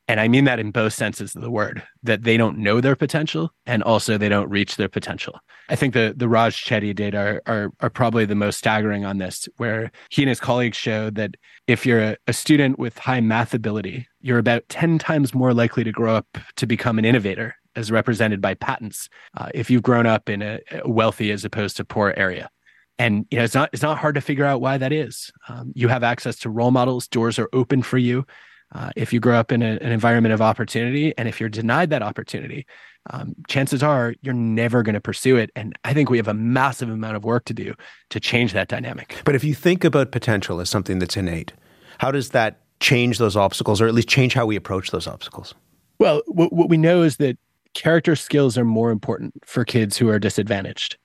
And 0.08 0.20
I 0.20 0.28
mean 0.28 0.44
that 0.44 0.60
in 0.60 0.70
both 0.70 0.94
senses 0.94 1.36
of 1.36 1.42
the 1.42 1.50
word, 1.50 1.82
that 2.04 2.24
they 2.24 2.38
don't 2.38 2.60
know 2.60 2.82
their 2.82 2.96
potential 2.96 3.52
and 3.66 3.82
also 3.82 4.18
they 4.18 4.30
don't 4.30 4.50
reach 4.50 4.76
their 4.76 4.90
potential. 4.90 5.40
I 5.70 5.76
think 5.76 5.94
the, 5.94 6.14
the 6.16 6.28
Raj 6.28 6.64
Chetty 6.64 6.94
data 6.94 7.18
are, 7.18 7.42
are, 7.48 7.72
are 7.80 7.90
probably 7.90 8.26
the 8.26 8.36
most 8.36 8.58
staggering 8.58 9.06
on 9.06 9.20
this, 9.20 9.48
where 9.58 9.90
he 10.10 10.22
and 10.22 10.30
his 10.30 10.40
colleagues 10.40 10.78
showed 10.78 11.16
that 11.16 11.36
if 11.66 11.86
you're 11.86 12.02
a, 12.02 12.18
a 12.28 12.34
student 12.34 12.78
with 12.78 12.98
high 12.98 13.22
math 13.22 13.54
ability, 13.54 14.06
you're 14.20 14.40
about 14.40 14.68
10 14.70 15.00
times 15.00 15.34
more 15.34 15.54
likely 15.54 15.84
to 15.84 15.92
grow 15.92 16.14
up 16.14 16.28
to 16.58 16.68
become 16.68 17.00
an 17.00 17.06
innovator 17.06 17.56
as 17.76 17.90
represented 17.90 18.42
by 18.42 18.54
patents 18.54 19.08
uh, 19.38 19.50
if 19.54 19.70
you've 19.70 19.84
grown 19.84 20.06
up 20.06 20.30
in 20.30 20.42
a, 20.42 20.60
a 20.72 20.90
wealthy 20.90 21.32
as 21.32 21.46
opposed 21.46 21.78
to 21.78 21.86
poor 21.86 22.14
area 22.18 22.50
and 23.02 23.26
you 23.32 23.38
know 23.38 23.44
it's 23.44 23.56
not 23.56 23.70
it's 23.74 23.82
not 23.82 23.98
hard 23.98 24.16
to 24.16 24.22
figure 24.22 24.46
out 24.46 24.62
why 24.62 24.78
that 24.78 24.94
is. 24.94 25.32
Um, 25.50 25.72
you 25.76 25.88
have 25.88 26.04
access 26.04 26.38
to 26.40 26.50
role 26.50 26.72
models. 26.72 27.08
Doors 27.08 27.40
are 27.40 27.50
open 27.52 27.82
for 27.82 27.98
you 27.98 28.26
uh, 28.74 28.92
if 28.96 29.12
you 29.12 29.20
grow 29.20 29.38
up 29.38 29.52
in 29.52 29.62
a, 29.62 29.78
an 29.82 29.92
environment 29.92 30.34
of 30.34 30.42
opportunity. 30.42 31.18
And 31.18 31.28
if 31.28 31.40
you're 31.40 31.50
denied 31.50 31.90
that 31.90 32.04
opportunity 32.04 32.66
um, 33.10 33.36
chances 33.48 33.82
are 33.82 34.14
you're 34.22 34.34
never 34.34 34.84
going 34.84 34.94
to 34.94 35.02
pursue 35.02 35.38
it. 35.38 35.50
And 35.56 35.78
i 35.84 35.94
think 35.94 36.10
we 36.10 36.18
have 36.18 36.28
a 36.28 36.34
massive 36.34 36.90
amount 36.90 37.16
of 37.16 37.24
work 37.24 37.46
to 37.46 37.54
do 37.54 37.74
to 38.10 38.20
change 38.20 38.54
that 38.54 38.68
dynamic. 38.68 39.20
But 39.26 39.36
if 39.36 39.44
you 39.44 39.56
think 39.56 39.84
about 39.84 40.12
potential 40.12 40.60
as 40.60 40.70
something 40.70 41.00
that's 41.00 41.18
innate 41.18 41.54
how 41.98 42.12
does 42.12 42.30
that 42.30 42.62
change 42.80 43.20
those 43.20 43.36
obstacles 43.36 43.80
or 43.80 43.88
at 43.88 43.94
least 43.94 44.08
change 44.08 44.34
how 44.34 44.46
we 44.46 44.56
approach 44.56 44.92
those 44.92 45.08
obstacles? 45.08 45.54
Well 46.00 46.22
what, 46.28 46.54
what 46.54 46.70
we 46.70 46.78
know 46.78 47.02
is 47.02 47.18
that 47.18 47.38
character 47.74 48.16
skills 48.16 48.58
are 48.58 48.66
more 48.66 48.92
important 48.92 49.34
for 49.46 49.64
kids 49.64 49.98
who 49.98 50.10
are 50.10 50.20
disadvantaged 50.20 50.98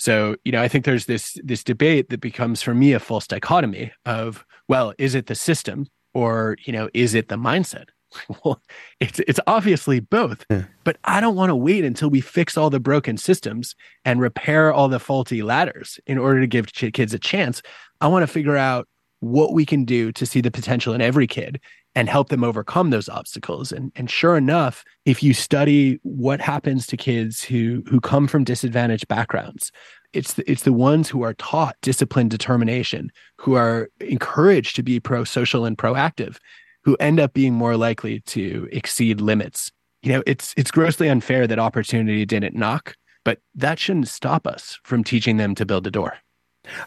so, 0.00 0.34
you 0.46 0.52
know, 0.52 0.62
I 0.62 0.66
think 0.66 0.86
there's 0.86 1.04
this 1.04 1.36
this 1.44 1.62
debate 1.62 2.08
that 2.08 2.22
becomes 2.22 2.62
for 2.62 2.74
me 2.74 2.94
a 2.94 2.98
false 2.98 3.26
dichotomy 3.26 3.92
of, 4.06 4.46
well, 4.66 4.94
is 4.96 5.14
it 5.14 5.26
the 5.26 5.34
system 5.34 5.86
or, 6.14 6.56
you 6.64 6.72
know, 6.72 6.88
is 6.94 7.14
it 7.14 7.28
the 7.28 7.36
mindset? 7.36 7.88
well, 8.44 8.62
it's 8.98 9.20
it's 9.20 9.38
obviously 9.46 10.00
both. 10.00 10.46
Yeah. 10.48 10.64
But 10.84 10.96
I 11.04 11.20
don't 11.20 11.36
want 11.36 11.50
to 11.50 11.56
wait 11.56 11.84
until 11.84 12.08
we 12.08 12.22
fix 12.22 12.56
all 12.56 12.70
the 12.70 12.80
broken 12.80 13.18
systems 13.18 13.76
and 14.06 14.22
repair 14.22 14.72
all 14.72 14.88
the 14.88 14.98
faulty 14.98 15.42
ladders 15.42 16.00
in 16.06 16.16
order 16.16 16.40
to 16.40 16.46
give 16.46 16.72
kids 16.72 17.12
a 17.12 17.18
chance. 17.18 17.60
I 18.00 18.08
want 18.08 18.22
to 18.22 18.26
figure 18.26 18.56
out 18.56 18.88
what 19.20 19.52
we 19.52 19.66
can 19.66 19.84
do 19.84 20.12
to 20.12 20.24
see 20.24 20.40
the 20.40 20.50
potential 20.50 20.94
in 20.94 21.02
every 21.02 21.26
kid 21.26 21.60
and 21.94 22.08
help 22.08 22.28
them 22.28 22.44
overcome 22.44 22.90
those 22.90 23.08
obstacles. 23.08 23.72
And 23.72 23.92
and 23.96 24.10
sure 24.10 24.36
enough, 24.36 24.84
if 25.04 25.22
you 25.22 25.34
study 25.34 25.98
what 26.02 26.40
happens 26.40 26.86
to 26.88 26.96
kids 26.96 27.42
who 27.42 27.82
who 27.86 28.00
come 28.00 28.26
from 28.28 28.44
disadvantaged 28.44 29.08
backgrounds, 29.08 29.72
it's 30.12 30.34
the, 30.34 30.50
it's 30.50 30.62
the 30.62 30.72
ones 30.72 31.08
who 31.08 31.22
are 31.22 31.34
taught 31.34 31.76
discipline 31.82 32.28
determination, 32.28 33.10
who 33.38 33.54
are 33.54 33.88
encouraged 34.00 34.76
to 34.76 34.82
be 34.82 35.00
pro-social 35.00 35.64
and 35.64 35.78
proactive, 35.78 36.36
who 36.84 36.96
end 36.96 37.20
up 37.20 37.32
being 37.32 37.54
more 37.54 37.76
likely 37.76 38.20
to 38.20 38.68
exceed 38.72 39.20
limits. 39.20 39.70
You 40.02 40.12
know, 40.12 40.22
it's 40.26 40.54
it's 40.56 40.70
grossly 40.70 41.08
unfair 41.08 41.46
that 41.46 41.58
opportunity 41.58 42.24
didn't 42.24 42.56
knock, 42.56 42.96
but 43.24 43.40
that 43.54 43.78
shouldn't 43.78 44.08
stop 44.08 44.46
us 44.46 44.78
from 44.84 45.04
teaching 45.04 45.36
them 45.36 45.54
to 45.56 45.66
build 45.66 45.86
a 45.86 45.90
door. 45.90 46.14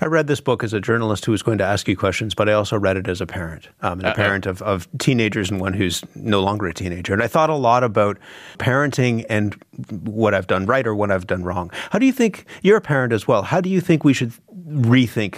I 0.01 0.05
read 0.05 0.27
this 0.27 0.39
book 0.39 0.63
as 0.63 0.73
a 0.73 0.79
journalist 0.79 1.25
who 1.25 1.31
was 1.31 1.41
going 1.41 1.57
to 1.57 1.63
ask 1.63 1.87
you 1.87 1.97
questions, 1.97 2.35
but 2.35 2.47
I 2.47 2.53
also 2.53 2.77
read 2.77 2.95
it 2.95 3.07
as 3.07 3.21
a 3.21 3.25
parent, 3.25 3.69
um, 3.81 3.99
and 3.99 4.07
a 4.07 4.11
uh 4.11 4.15
parent 4.15 4.45
of, 4.45 4.61
of 4.61 4.87
teenagers 4.99 5.49
and 5.49 5.59
one 5.59 5.73
who's 5.73 6.03
no 6.15 6.41
longer 6.41 6.67
a 6.67 6.73
teenager. 6.73 7.13
And 7.13 7.23
I 7.23 7.27
thought 7.27 7.49
a 7.49 7.55
lot 7.55 7.83
about 7.83 8.17
parenting 8.59 9.25
and 9.29 9.55
what 10.03 10.33
I've 10.33 10.47
done 10.47 10.65
right 10.65 10.85
or 10.85 10.93
what 10.95 11.11
I've 11.11 11.27
done 11.27 11.43
wrong. 11.43 11.71
How 11.89 11.99
do 11.99 12.05
you 12.05 12.13
think, 12.13 12.45
you're 12.61 12.77
a 12.77 12.81
parent 12.81 13.13
as 13.13 13.27
well, 13.27 13.43
how 13.43 13.61
do 13.61 13.69
you 13.69 13.81
think 13.81 14.03
we 14.03 14.13
should 14.13 14.33
rethink 14.67 15.37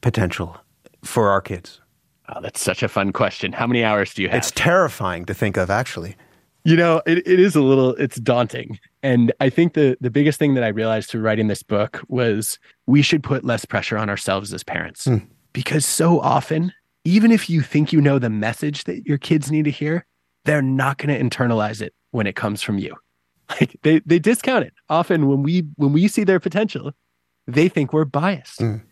potential 0.00 0.56
for 1.04 1.30
our 1.30 1.40
kids? 1.40 1.80
Oh, 2.28 2.40
that's 2.40 2.60
such 2.60 2.82
a 2.82 2.88
fun 2.88 3.12
question. 3.12 3.52
How 3.52 3.66
many 3.66 3.84
hours 3.84 4.12
do 4.12 4.22
you 4.22 4.28
have? 4.28 4.38
It's 4.38 4.50
terrifying 4.50 5.24
to 5.26 5.34
think 5.34 5.56
of, 5.56 5.70
actually. 5.70 6.16
You 6.64 6.76
know, 6.76 7.02
it, 7.06 7.18
it 7.18 7.40
is 7.40 7.54
a 7.54 7.62
little, 7.62 7.94
it's 7.94 8.18
daunting. 8.18 8.78
And 9.02 9.32
I 9.40 9.48
think 9.48 9.74
the 9.74 9.96
the 10.00 10.10
biggest 10.10 10.38
thing 10.38 10.54
that 10.54 10.64
I 10.64 10.68
realized 10.68 11.08
through 11.08 11.22
writing 11.22 11.48
this 11.48 11.62
book 11.62 12.02
was 12.08 12.58
we 12.86 13.00
should 13.00 13.22
put 13.22 13.44
less 13.44 13.64
pressure 13.64 13.96
on 13.96 14.10
ourselves 14.10 14.52
as 14.52 14.64
parents. 14.64 15.06
Mm. 15.06 15.26
Because 15.52 15.86
so 15.86 16.20
often, 16.20 16.72
even 17.04 17.30
if 17.32 17.48
you 17.48 17.62
think 17.62 17.92
you 17.92 18.00
know 18.00 18.18
the 18.18 18.30
message 18.30 18.84
that 18.84 19.06
your 19.06 19.18
kids 19.18 19.50
need 19.50 19.64
to 19.64 19.70
hear, 19.70 20.04
they're 20.44 20.62
not 20.62 20.98
going 20.98 21.08
to 21.08 21.38
internalize 21.38 21.80
it 21.80 21.94
when 22.10 22.26
it 22.26 22.36
comes 22.36 22.62
from 22.62 22.78
you. 22.78 22.94
Like 23.58 23.78
they 23.82 24.00
they 24.00 24.18
discount 24.18 24.66
it. 24.66 24.74
Often 24.90 25.26
when 25.26 25.42
we 25.42 25.64
when 25.76 25.94
we 25.94 26.06
see 26.06 26.22
their 26.22 26.38
potential, 26.38 26.92
they 27.46 27.70
think 27.70 27.94
we're 27.94 28.04
biased. 28.04 28.60
Mm. 28.60 28.82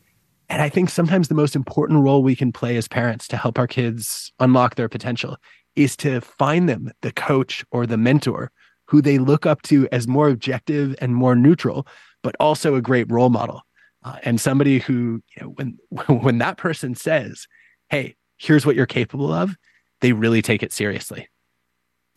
And 0.48 0.62
I 0.62 0.70
think 0.70 0.88
sometimes 0.88 1.28
the 1.28 1.34
most 1.34 1.54
important 1.54 2.02
role 2.02 2.22
we 2.22 2.34
can 2.34 2.52
play 2.52 2.78
as 2.78 2.88
parents 2.88 3.28
to 3.28 3.36
help 3.36 3.58
our 3.58 3.66
kids 3.66 4.32
unlock 4.40 4.76
their 4.76 4.88
potential 4.88 5.36
is 5.76 5.96
to 5.98 6.20
find 6.20 6.68
them 6.68 6.90
the 7.02 7.12
coach 7.12 7.64
or 7.70 7.86
the 7.86 7.96
mentor 7.96 8.50
who 8.86 9.02
they 9.02 9.18
look 9.18 9.46
up 9.46 9.62
to 9.62 9.88
as 9.92 10.08
more 10.08 10.28
objective 10.28 10.94
and 11.00 11.14
more 11.14 11.34
neutral, 11.34 11.86
but 12.22 12.36
also 12.40 12.74
a 12.74 12.82
great 12.82 13.10
role 13.10 13.30
model. 13.30 13.62
Uh, 14.04 14.16
and 14.22 14.40
somebody 14.40 14.78
who, 14.78 15.22
you 15.36 15.42
know, 15.42 15.48
when 15.48 15.78
when 16.22 16.38
that 16.38 16.56
person 16.56 16.94
says, 16.94 17.46
"Hey, 17.88 18.16
here's 18.36 18.64
what 18.64 18.76
you're 18.76 18.86
capable 18.86 19.32
of," 19.32 19.56
they 20.00 20.12
really 20.12 20.42
take 20.42 20.62
it 20.62 20.72
seriously. 20.72 21.28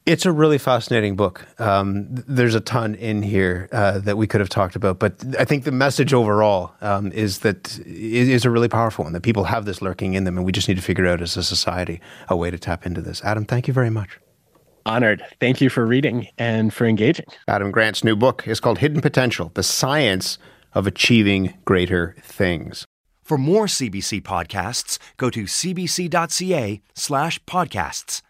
It's 0.09 0.25
a 0.25 0.31
really 0.31 0.57
fascinating 0.57 1.15
book. 1.15 1.45
Um, 1.59 2.07
there's 2.09 2.55
a 2.55 2.59
ton 2.59 2.95
in 2.95 3.21
here 3.21 3.69
uh, 3.71 3.99
that 3.99 4.17
we 4.17 4.25
could 4.25 4.41
have 4.41 4.49
talked 4.49 4.75
about, 4.75 4.97
but 4.97 5.23
I 5.37 5.45
think 5.45 5.65
the 5.65 5.71
message 5.71 6.15
overall 6.15 6.71
um, 6.81 7.11
is 7.11 7.39
that 7.39 7.77
it 7.77 7.87
is 7.87 8.43
a 8.43 8.49
really 8.49 8.69
powerful 8.69 9.03
one. 9.03 9.13
That 9.13 9.21
people 9.21 9.43
have 9.43 9.65
this 9.65 9.83
lurking 9.83 10.15
in 10.15 10.23
them, 10.23 10.35
and 10.35 10.43
we 10.43 10.51
just 10.51 10.67
need 10.67 10.77
to 10.77 10.81
figure 10.81 11.05
out 11.05 11.21
as 11.21 11.37
a 11.37 11.43
society 11.43 12.01
a 12.27 12.35
way 12.35 12.49
to 12.49 12.57
tap 12.57 12.87
into 12.87 13.01
this. 13.01 13.23
Adam, 13.23 13.45
thank 13.45 13.67
you 13.67 13.73
very 13.73 13.91
much. 13.91 14.17
Honored. 14.83 15.23
Thank 15.39 15.61
you 15.61 15.69
for 15.69 15.85
reading 15.85 16.27
and 16.39 16.73
for 16.73 16.87
engaging. 16.87 17.27
Adam 17.47 17.69
Grant's 17.69 18.03
new 18.03 18.15
book 18.15 18.47
is 18.47 18.59
called 18.59 18.79
Hidden 18.79 19.01
Potential: 19.01 19.51
The 19.53 19.61
Science 19.61 20.39
of 20.73 20.87
Achieving 20.87 21.53
Greater 21.65 22.15
Things. 22.23 22.87
For 23.21 23.37
more 23.37 23.67
CBC 23.67 24.23
podcasts, 24.23 24.97
go 25.17 25.29
to 25.29 25.43
cbc.ca/podcasts. 25.43 28.21